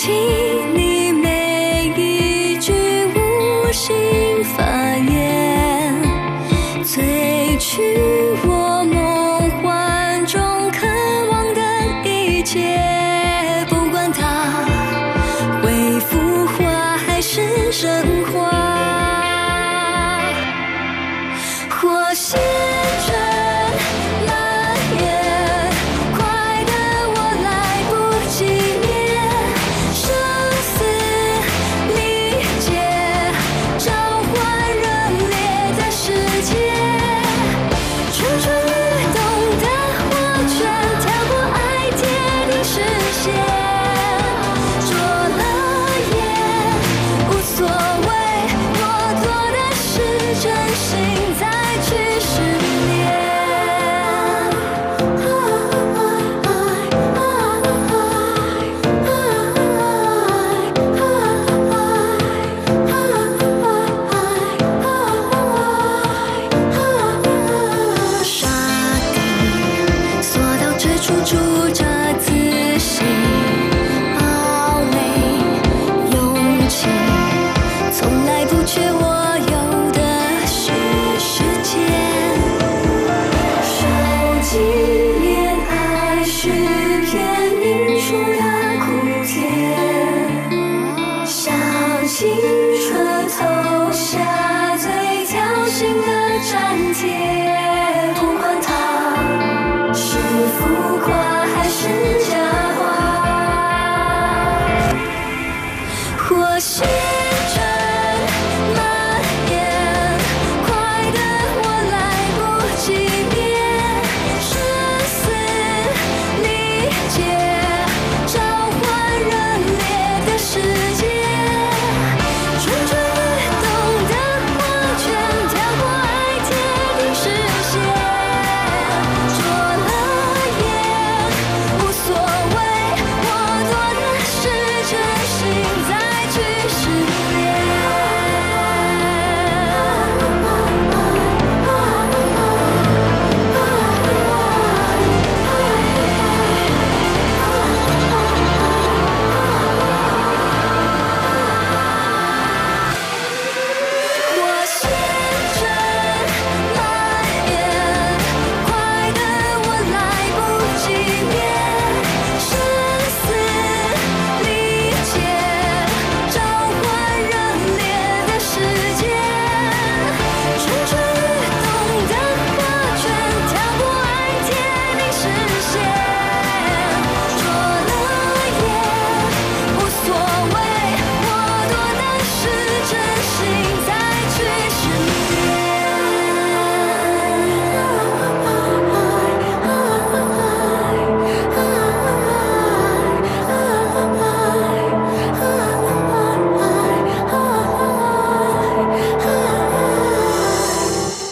[0.09, 2.73] 听你每一句
[3.13, 5.93] 无心发言，
[6.83, 8.18] 萃取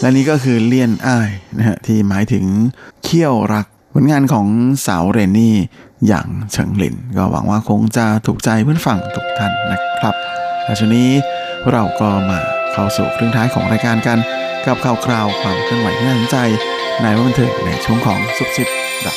[0.08, 2.44] และนี่ก็คือเลียนอ้ายนะฮะที่หมายถึง
[3.04, 4.46] เขี้ยวรัก ผลงานของ
[4.86, 5.56] สาวเรนนี่
[6.06, 10.14] อย่างเฉิงหลิน ก็หวังว่าคงจะถูกใจเพื่อนฝั่งทุกท่านนะครับ
[10.64, 11.10] และช่วงนี้
[11.72, 12.38] เราก็มา
[12.72, 14.18] เข้าสู่ครึ่งท้ายของรายการกัน
[14.66, 16.38] กับข่าวคราวความเคลื่อนไหวที่น่าสนใจ
[17.02, 18.68] ในวันบันเทิงในช่วงของซุปซิป
[19.06, 19.16] ดับ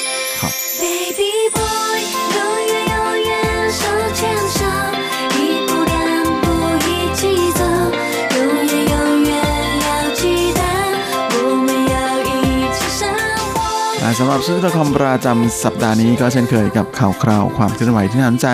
[14.20, 18.47] สำหรับซื้อตะคอมประจำสัปดาห์นี้ก็เช่นเคยกับข่าวคราวความเคลื่อนไหวที่น่าสนใจ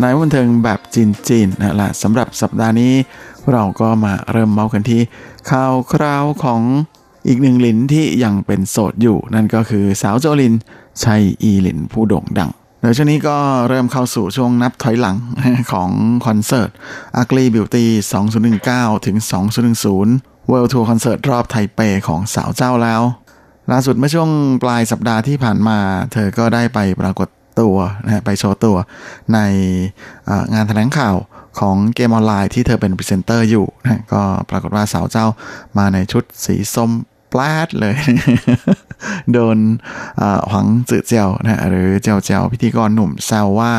[0.00, 2.92] ในวันเทิงแบบจีนๆนะละสำหรับสัปดาห์นี้
[3.52, 5.00] เราก็มาเริ่มเมาส์กันที่
[5.50, 6.60] ข่าวคราวของ
[7.26, 10.54] อีกหนึ่งลินที่ยังเป็นโสดอยู่ นั่นก็คือสาวโจลิน
[11.02, 13.36] ชัยอีลินผู้โด่งดังเดี๋ยวช่วงนี้ก็
[13.68, 15.16] เริ่มเข้าสู่ช่วงนับถอยหลัง
[15.72, 15.90] ของ
[16.26, 16.70] คอนเสิร์ต
[17.20, 17.84] Ugly Beauty
[18.44, 19.16] 2019 ถึง
[19.84, 23.02] 2010 World Tour Concert รอบไทเปของสาวเจ้าแล้ว
[23.72, 24.30] ล่าสุดเมื่อช่วง
[24.62, 25.78] ปลายสัปดาห์ที่ผ่านมา
[26.12, 27.28] เธอก็ได้ไปปรากฏ
[27.60, 28.76] ตัวนะไปโชว์ตัว
[29.34, 29.38] ใน
[30.54, 31.16] งานแถลงข่าว
[31.60, 35.26] ของเกมออนไลน์ที่เธอเป็นพรีเซนเตอร์อยู่นะก็ปรากฏว่าสาวเจ้า
[35.78, 36.90] มาในชุดสีส้ม
[37.30, 37.96] แปร๊ดเลย
[39.32, 39.58] โดน
[40.48, 43.72] หวังจืดเจียวนะหรือเจียวเจียวพิธีกรหนุ่มแซวว่า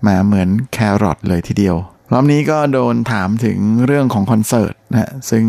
[0.00, 1.76] แหมเหมือนแครอทเลยทีเดียว
[2.12, 5.44] รอบนี้ก็โดนถามถึงเรื่องของคอนเสิร์ตนะซึ่ง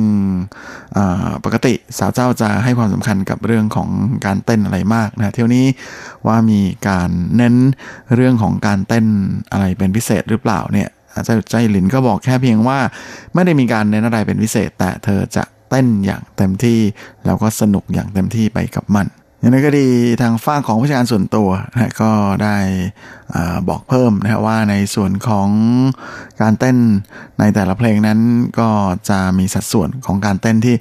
[1.46, 3.90] ปกติสาวเจ้าจะให้ความสำคัญกับเรื่องของ
[4.26, 5.66] การเต้นอะไรมากนะเที่ยวนี้
[6.28, 7.56] ว่ามีการเน้น
[8.16, 9.06] เรื่องของการเต้น
[9.52, 12.80] อะไรเป็นพิเศษหรือเปล่าเนี่ยอาจารย์ใจหลินก็บอกแค่เพียงว่า
[13.34, 16.80] ไม่ได้มีการเน้นอะไรเป็นพิเศษ แต่เธอจะเต้นอย่างเต็มที่
[17.26, 19.08] แล้วก็สนุกอย่างเต็มที่ไปกับมัน
[19.40, 19.88] อย่างนั้นก็ดี
[20.22, 22.12] ทางฝ้าของผู้จัดการส่วนตัวนะก็
[22.44, 22.58] ได้
[23.36, 23.38] อ
[23.70, 25.50] บอกเพิ่มนะว่าในส่วนของ
[26.42, 26.78] การเต้น
[27.40, 28.20] ในแต่ละเพลงนั้น
[28.60, 28.70] ก็
[29.10, 30.76] จะมีสัดส่วนของการเต้นที่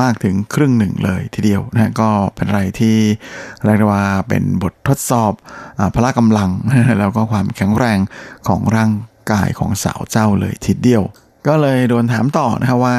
[0.00, 2.96] มากถึงครึ่งหนึ่งเลยทีเดียวนะก็เป็นอะไรที่
[3.64, 5.32] เรียกว่าเป็นบททดสอบ
[5.78, 6.50] อพละกำลัง
[6.98, 7.98] แล้วก็ความแข็งแรง
[8.48, 8.92] ของร่าง
[9.32, 11.02] กายของสาวเจ้าเลยทีเดียว
[11.46, 12.98] ก็เลยโดนถามต่อนะว่า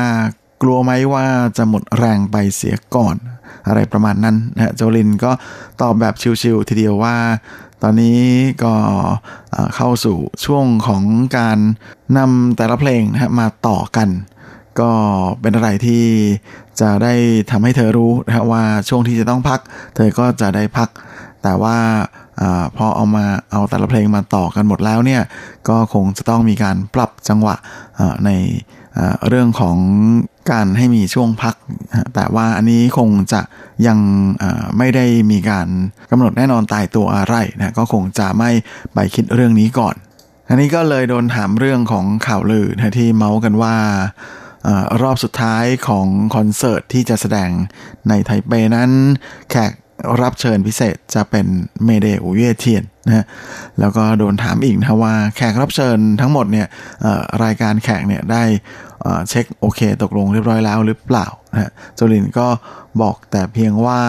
[0.61, 1.25] กลัวไหมว่า
[1.57, 3.15] จะหมดแรงไปเสียก่อน
[3.67, 5.31] อะไรประมาณนั้นนะโจลินก็
[5.81, 7.15] ตอบแบบชิวๆทีเดียวว่า
[7.83, 8.19] ตอนนี้
[8.63, 8.73] ก็
[9.75, 11.03] เข้าสู่ช่วงของ
[11.37, 11.57] การ
[12.17, 14.09] นำแต่ละเพลงนะฮะมาต่อกัน
[14.79, 14.91] ก็
[15.41, 16.03] เป็นอะไรที่
[16.81, 17.13] จะได้
[17.51, 19.59] ทำให้เธอรู้นะว่าช่วงที่จะต้องพัก
[19.95, 20.89] เธอก็จะได้พัก
[21.43, 21.77] แต่ว่า
[22.41, 22.43] อ
[22.77, 25.21] พอเอามาเอาแต่ละเพลงมาต่อกันหมดแล้วเนี่ย
[25.69, 27.55] ก็คงจะต้องมีการปรับจังหวะ
[28.25, 28.29] ใน
[29.27, 29.77] เรื่องของ
[30.51, 31.55] การให้มีช่วงพัก
[32.15, 33.41] แต่ว่าอันนี้คงจะ
[33.87, 33.99] ยัง
[34.77, 35.67] ไม่ได้มีการ
[36.11, 38.51] กำหนดแน่นอนตายตัวอะไรนะก็คงจะไม่
[38.93, 39.95] ไปคิดเรื่องนี้ก่อน
[40.49, 43.75] อันนี้ก็เลยโดนถามเรื่องของข่าวลือนะที่เมาส์กันว่า
[45.01, 47.49] รอบสุดท้ายของคอนเสิร์ตที่จะแสดง
[48.09, 48.91] ในไทเปนั้น
[49.49, 49.71] แขก
[50.21, 51.45] รับเชิญพิเศษจะเป็น
[51.85, 53.25] Mayday อู่เยว่เทียนนะ
[53.79, 56.67] แล้วก็โดนถามอีกนะว่าแขกรับเชิญทั้งหมดเนี่ย
[57.43, 58.43] รายการแขกเนี่ยได้
[59.29, 62.47] เช็คโอเคตกลงเรียบร้อยแล้วหรือเปล่านะโจลินก็
[63.01, 64.01] บอกแต่เพียงว่า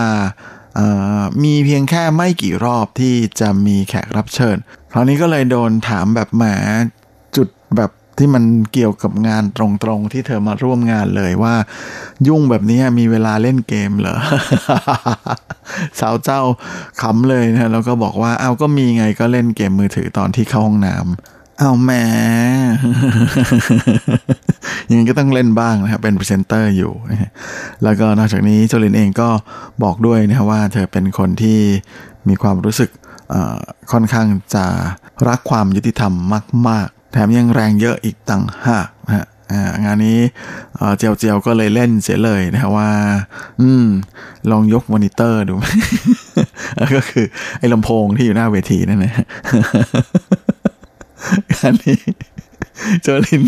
[1.44, 4.56] มีเพียงแค่ไม่กี่รอบที่จะมีแขกรับเชิญ
[4.92, 6.44] คราวนี้ก็เลยโดนถามแบบแหม
[7.36, 9.64] จุดแบบ ที่มันเกี่ยวกับงานตร
[9.98, 11.54] งๆที่เธอมาร่วมงานเลยว่า
[12.28, 14.16] ยุ่งแบบนี้มีเวลาเล่นเกมเหรอ
[16.00, 16.40] สาวเจ้า
[17.00, 21.90] ขำเลยนะแล้วก็บอกว่าเอาก็มีไงก็เล่นเกมมือถือตอนที่เข้าห้องน้ำเอาแหม
[24.92, 26.92] ยังก็ต้องเล่นบ้างนะครับ เป็นพรีเซนเตอร์อยู่
[27.82, 29.28] แล้วก็นอกจากนี้โจลินเองก็
[29.82, 31.58] บอกด้วยนะว่า เธอเป็นคนที่
[32.28, 32.90] มีความรู้สึก
[33.92, 34.64] ค่อนข้างจะ
[35.28, 36.12] รักความยุติธรรม
[36.68, 39.26] มาก แถมยังแรงเยอะอีกต่างหากนะฮะ
[39.84, 40.18] งานนี้
[40.98, 42.90] เจียวเจียวก็เลยเล่นเสียเลยนะว่า
[43.60, 43.86] อืม
[44.50, 45.54] ลองยกมอนิเตอร์ดู
[46.96, 47.24] ก็คือ
[47.58, 49.14] ไอ้ลำโพงที่อยู่หน้าเวทีนั่นนะ
[51.52, 51.98] งานนี้
[53.02, 53.42] เจอลิน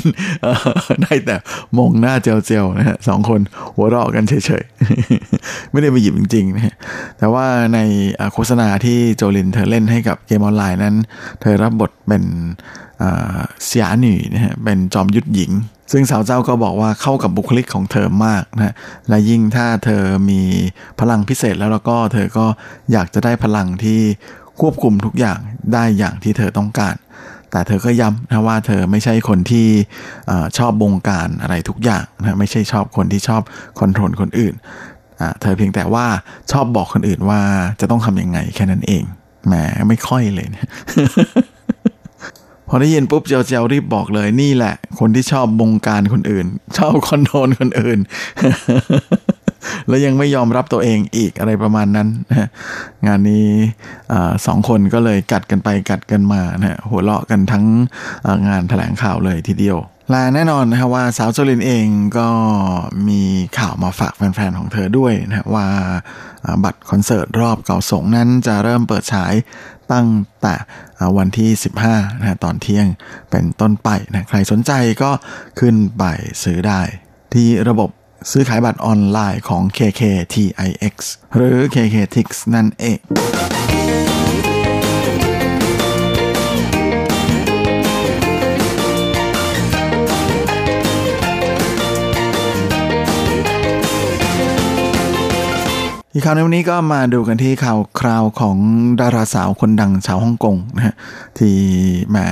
[1.03, 1.37] ได้แต่
[1.77, 3.41] มองหน้าเจียวเจียวนะฮะสองคน
[3.75, 6.75] หัวเราะกันเฉยๆ ไม่ได้ไปหยิบจริงๆนะฮะ
[7.19, 7.79] แต่ว่าใน
[8.33, 10.95] โฆษณาที่โจลินเธอเล่นให้กับเกมออนไลน์นั้น
[11.41, 12.25] เธอรับบทเป็น
[13.67, 15.53] เสียหนีนะฮะเป็นจอมยุทธหญิง
[15.93, 18.75] ซึ่งสาวเจ้าก็บอกว่าเข้ากับบุคลิกของเธอมากนะ
[19.09, 20.41] และยิ่งถ้าเธอมี
[21.01, 22.47] พลังพิเศษแล้วแล้วก็เธอก็
[22.93, 24.01] อยากจะได้พลังที่
[24.61, 25.39] ควบคุมทุกอย่าง
[25.73, 26.95] ได้อย่างที่เธอต้องการ
[27.51, 29.69] แต่เธอก็ย้ำนะว่าเธอไม่ใช่คนที่
[30.59, 33.43] ชอบบงการอะไรทุกอย่างนะไม่ใช่ชอบคนที่ชอบ
[33.79, 34.55] control คนอื่น
[35.41, 36.07] เธอเพียงแต่ว่า
[36.53, 37.41] ชอบบอกคนอื่นว่า
[37.81, 39.05] จะต้องทำยังไงแค่นั้นเอง
[39.47, 39.55] แหม
[39.89, 40.69] ไม่ค่อยเลยนะ
[42.69, 46.47] พอได้ยินปุ๊บเจียวเจียวรีบบอกเลยนี่แหละ คนที่ชอบบงการคนอื่น
[46.79, 47.99] ชอบ control คนอื่น
[49.89, 52.09] แล้วยังไม่ยอมรับตัวเองอีกอะไรประมาณนั้น
[53.07, 53.49] งานนี้
[54.47, 57.65] สองคนก็เลยกัดกันไปกัดกันมานะหัวเราะกันทั้ง
[58.49, 59.79] งานแถลงข่าวเลยทีเดียว
[60.11, 61.87] และแน่นอนนะครับว่าสาวโจลินเอง
[62.19, 62.29] ก็
[63.09, 63.23] มี
[63.59, 65.67] ข่าวมาฝากแฟนๆ ของเธอด้วยนะว่า
[66.65, 69.35] บัตรคอนเสิร์ตรอบเก่าสงนั้นจะเริ่มเปิดฉาย
[69.93, 70.09] ตั้ง
[70.43, 70.55] แต่
[71.17, 71.51] วันที่
[71.87, 72.87] 15นะตอนเที่ยง
[73.31, 75.11] เป็นต้นไปนะใครสนใจก็
[75.61, 76.05] ขึ้นไป
[76.43, 76.81] ซื้อได้
[77.35, 77.91] ที่ระบบ
[78.31, 80.95] ซื้อขายบัตรออนไลน์ของ KKTIX
[81.37, 82.99] หรือ KKTix นั่นเอง
[96.13, 98.57] อีกข่าวในวันนี้ก็มาดูกันที่ข่าวคราวของ
[99.01, 100.95] ดาราสาวคนดังชาวฮ่องกงนะฮะ
[101.39, 101.57] ที่
[102.17, 102.27] มา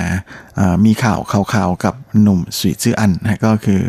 [0.85, 3.83] มีข่าวข่าวกับหนุ่มสุยชื่ออันนะก็คือ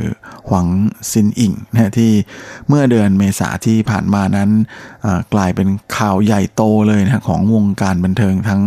[0.48, 0.66] หวัง
[1.10, 2.12] ซินอิงนะที่
[2.68, 4.50] เมื่อเดือนเมษาที่ผ่านมานั้น
[5.34, 8.62] กลายเป็นข่าวใหญ่โตเลยนะของวงการบันเทิงทั้ง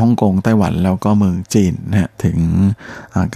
[0.00, 2.38] ฮ่องกงไต้หวันแล้วก็เมืองจีนนะถึง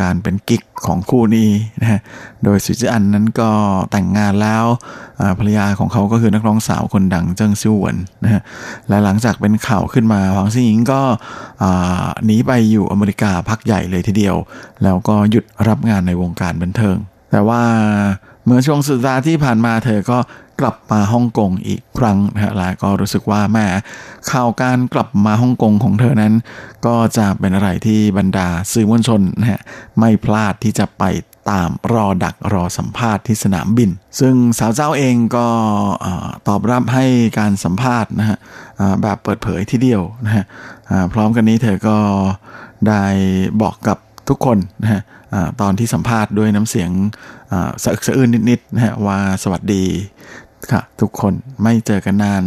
[0.00, 2.00] การเป็นกิ๊กของคู่นี้นะฮะ
[2.44, 3.50] โดยสุจิอันนั้นก็
[3.90, 4.64] แต่งงานแล้ว
[5.38, 8.42] ภรรยาของเขาก็คือนักร้องสาวคนดังเจิ้งซิ่วหวนนะฮะ
[8.88, 11.00] และหลังจากเป็นข่าวขึ้นมาหวังซินอิงก็
[12.24, 14.36] หนีไปอยู่อเมริกาพักใหญ่เลยทีเดียว
[14.84, 16.96] แล้วก็หยุดรับงานในวงการบันเทิง
[17.30, 17.62] แต่ว่า
[18.44, 20.18] เมื่อช่วงสุดสัปดาห์ที่ผ่านมาเธอก็
[20.60, 23.66] กลับมาฮ่องกงอีกครั้งนะฮะแล้วก็รู้สึกว่าแหม
[24.30, 26.34] ข่าวการกลับมาฮ่องกงของเธอนั้น
[26.86, 29.60] ก็จะเป็นอะไรที่บรรดาสื่อมวลชนนะฮะ
[29.98, 31.04] ไม่พลาดที่จะไป
[31.50, 33.90] ตามรอดักรอสัมภาษณ์ที่สนามบิน
[34.20, 35.46] ซึ่งสาวเจ้าเองก็
[36.48, 37.06] ตอบรับให้
[37.38, 38.38] การสัมภาษณ์นะฮะ
[39.02, 40.44] แบบเปิดเผยทีเดียวนะฮะ
[41.12, 41.96] พร้อมกันนี้เธอก็
[42.88, 43.02] ได้
[43.62, 43.98] บอกกับ
[44.28, 45.00] ทุกคนนะฮะ
[45.60, 46.90] ตอนที่สัมภาษณ์ด้วยน้ำเสียง
[47.82, 49.84] สะอึกสะอื้นนิดๆนะฮะว่าสวัสดี
[50.72, 52.42] ค่ะ ทุกคนไม่เจอกันนาน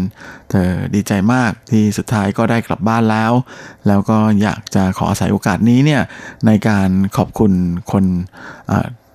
[0.50, 3.32] เธอดีใจมากที่สุดท้ายก็ได้กลับบ้านแล้ว
[3.88, 6.02] แล้วก็อยากจะขออาศัยโอกาสนี้เนี่ย
[6.48, 7.52] ในการขอบคุณ
[7.92, 8.04] คน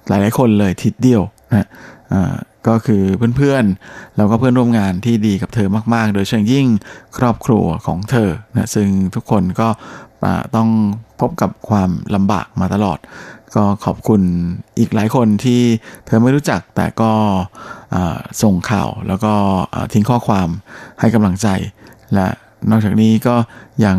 [0.09, 1.69] หลาย ๆ คนเลยทีเดียวนะ
[2.69, 3.03] ก็คือ
[3.37, 6.67] เพื่อนๆ แล้วก็เพื่อนร่วมงานที่ดีกับเธอมากๆ โดยเฉพาะยิ่ง
[7.19, 9.69] ครอบครัวของเธอนะซึ่งทุกคนก็
[10.57, 10.69] ต้อง
[11.21, 12.99] พบกับความลำบากมาตลอด
[13.57, 14.23] ก็ขอบคุณ
[14.79, 15.61] อีกหลายคนที่
[16.07, 17.13] เธอไม่รู้จักแต่ก็
[18.43, 19.35] ส่งข่าวแล้วก็
[19.93, 20.49] ทิ้งข้อความ
[21.01, 21.49] ให้กำลังใจ
[22.15, 22.29] และ
[22.71, 23.37] นอกจากนี้ก็
[23.85, 23.97] ยัง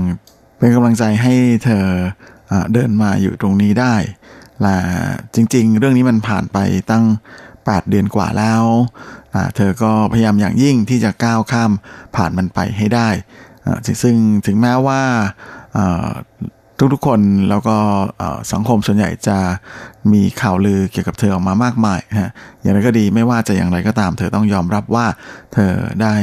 [0.58, 1.34] เป็นกำลังใจให้
[1.64, 1.86] เธอ
[2.74, 3.96] เดินมาอยู่ตรงนี้ได้
[4.62, 4.78] และ
[5.36, 6.58] จริง ๆ เรื่องนี้มันผ่านไป
[6.92, 7.06] ตั้ง
[7.48, 8.64] 8 เดือนกว่าแล้ว
[9.56, 11.72] เธอก็พยายามอย่างยิ่งที่จะก้าวข้าม
[12.16, 13.10] ผ่านมันไปให้ได้
[14.04, 15.02] ซึ่งถึงแม้ว่า
[16.80, 17.20] ทุกๆคน
[17.50, 17.76] แล้วก็
[18.54, 19.38] สังคมส่วนใหญ่จะ
[20.14, 25.06] มีข่าวลือเกี่ยวกับเธอออกมามากมายฮะอย่างไรก็ดีไม่ว่าจะอย่างไรก็ตาม เธอต้องยอมรับว่า
[25.54, 25.72] เธอ
[26.02, 26.14] ได้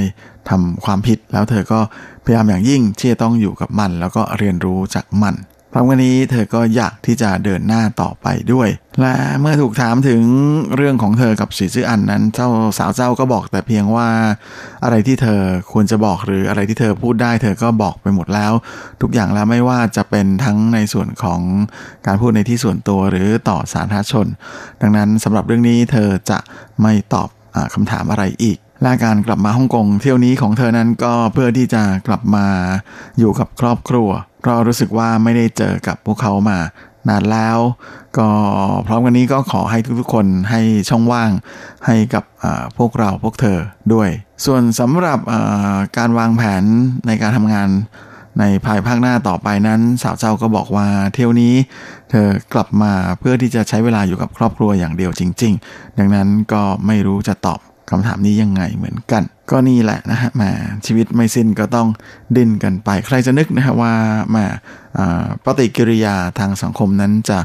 [0.50, 1.80] ทำความผิดแล้วเธอก็
[2.24, 5.34] พยายามอย่างยิ่งที่จะต้องอยู่กับมัน แล้วก็เรียนรู้จากมัน
[5.72, 8.68] พร้อมกันนี้เธอก็อยากที่จะเดินหน้าต่อไปด้วย
[9.00, 10.22] และเมื่อถูกถามถึง
[10.76, 12.48] เรื่องของเธอกับสีซื่ออันนั้นเจ้า
[12.78, 14.08] สาวเจ้าก็บอกแต่เพียงว่า
[14.84, 15.40] อะไรที่เธอ
[15.72, 18.52] ควรจะบอกหรืออะไรที่เธอพูดได้ เธอก็บอกไปหมดแล้ว
[19.02, 21.40] ทุกอย่างแล้วไม่ว่าจะเป็นทั้งในส่วนของ
[22.06, 24.26] การพูดในที่ส่วนตัวหรือต่อสาธารณชน
[24.80, 26.38] ดังนั้นสำหรับเรื่องนี้เธอจะ
[26.82, 32.46] ไม่ตอบอคำถามอะไรอีกและการกลับมาฮ่องกงเที่ยวนี้ของเธอนั้นก็เพื่อที่จะกลับมา
[33.18, 34.08] อยู่กับครอบครัว
[34.47, 36.59] เรารู้สึกว่าไม่ได้เจอกับพวกเขามา
[37.09, 37.59] นานแล้ว
[38.18, 38.28] ก็
[38.86, 41.30] พร้อมกันนี้ก็ขอให้ทุกๆคนให้ช่องว่าง
[41.86, 42.24] ให้กับ
[42.78, 43.59] พวกเราพวกเธอ
[43.93, 44.09] ด้วย
[44.45, 45.18] ส่วนสำหรับ
[45.99, 46.64] การวางแผน
[47.07, 47.68] ในการทำงาน
[48.40, 51.55] ในภายภาคหน้าต่อไปนั้น สาวเจ้าก็บอกว่าเที่ยวนี้
[52.11, 59.22] เธอกลับมาเพื่อที่จะใช้เวลาอยู่กับครอบครัวอย่างเดียวจริง ๆ ดังนั้นก็ไม่รู้จะตอบคำถามนี้ยังไงเหมือนกัน
[59.53, 60.50] ก็นี่แหละนะฮะมา
[60.86, 61.88] ชีวิตไม่สิ้นก็ต้อง
[62.36, 63.92] ดิ้นกันไป ใครจะนึกนะฮะว่า
[64.34, 64.44] มา
[65.44, 67.38] ปฏิกิริยาทางสังคมนั้นจะ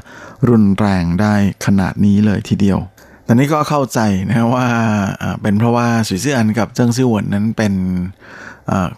[0.50, 1.34] รุนแรงได้
[1.66, 2.80] ขนาดนี้เลยทีเดียว
[3.24, 4.00] แต่นี้ก็เข้าใจ
[4.30, 4.68] นะว่า
[5.42, 7.74] เป็นเพราะว่าสุยซื่ออันกับเจิ้งซื่อหวนนั้นเป็น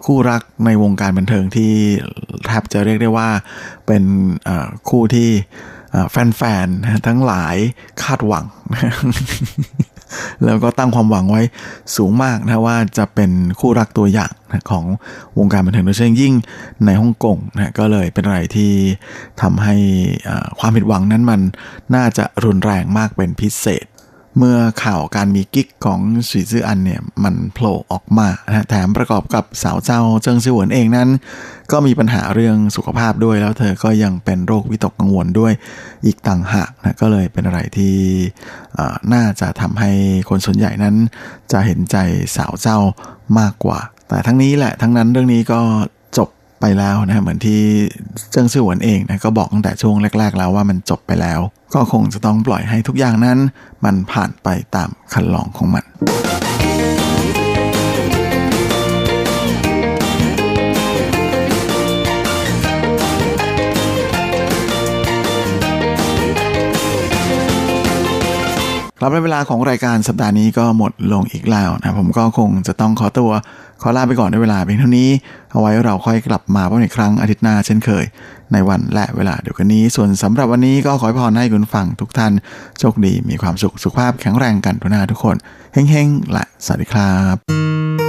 [0.05, 1.73] คู่รักในวงการบันเทิงที่
[2.45, 3.29] แทบจะเรียกได้ว่า
[3.87, 4.03] เป็น
[4.89, 5.29] คู่ที่
[6.11, 7.55] แฟนๆทั้งหลาย
[8.03, 8.45] คาดหวัง
[10.45, 11.41] แล้วก็ตั้งความหวังไว้
[11.95, 14.85] สูงมากนะว่าจะเป็นคู่รักตัวอย่างนะของ
[15.37, 16.33] วงการบันเทิงโดยเฉพาะยิ่ง
[16.85, 18.71] ในฮ่องกงนะก็เลยเป็นอะไรที่
[19.41, 19.75] ทำให้
[20.59, 21.41] ความผิดหวังนั้นมัน
[21.95, 23.85] น่าจะรุนแรงมากเป็นพิเศษ
[24.37, 25.99] เมื่อข่าวการมีกิ๊กของ
[26.29, 31.09] สีซื่ออันเนี่ยมันโผล่ออกมานะแถมประกอบกับสาวเจ้าเจิงซิหวนเองนั้น
[31.71, 35.53] ก็มีปัญหาเรื่องสุขภาพด้วยแล้วเธอก็ยังเป็นโรควิตกกังวลด้วย
[36.05, 37.95] อีกต่างหากนะก็เลยเป็นอะไรที่
[39.13, 39.91] น่าจะทำให้
[40.29, 40.95] คนส่วนใหญ่นั้น
[41.51, 41.97] จะเห็นใจ
[42.35, 42.79] สาวเจ้า
[43.39, 45.59] มากกว่า แต่ทั้งนี้แหละทั้งนั้นเรื่องนี้ก็
[46.61, 47.61] ไปแล้วนะเหมือนที่
[48.31, 51.39] เจิ้งซื่อหวนเองนะก็บอกตั้งแต่ช่วงแรก ๆ แล้วว่ามันจบไปแล้ว
[51.73, 53.37] ก็คงจะต้องปล่อยให้ทุกอย่างนั้น
[53.85, 55.85] มันผ่านไปตามคันลองของมัน
[69.01, 73.31] ครับและเวลาของรายการสัปดาห์นี้ก็หมดลงอีกแล้วนะผมก็คงจะต้องขอตัว
[73.81, 75.09] ขอลาไปก่อนในเวลาเพียงเท่านี้
[75.51, 78.05] เอาไว้เราค่อยกลับมาพบในอีกครั้งอาทิตย์หน้าเช่นเคย
[78.53, 82.33] ในวันและเวลาเดียวกันนี้ ส่วนสำหรับวันนี้ก็ขอให้พรให้คุณฟังทุกท่าน
[82.79, 85.35] โชคดีมีความสุขสุขภาพแข็งแรงกันทุกหน้าทุกคน
[85.73, 88.08] เฮ้งๆและสวัสดีครับ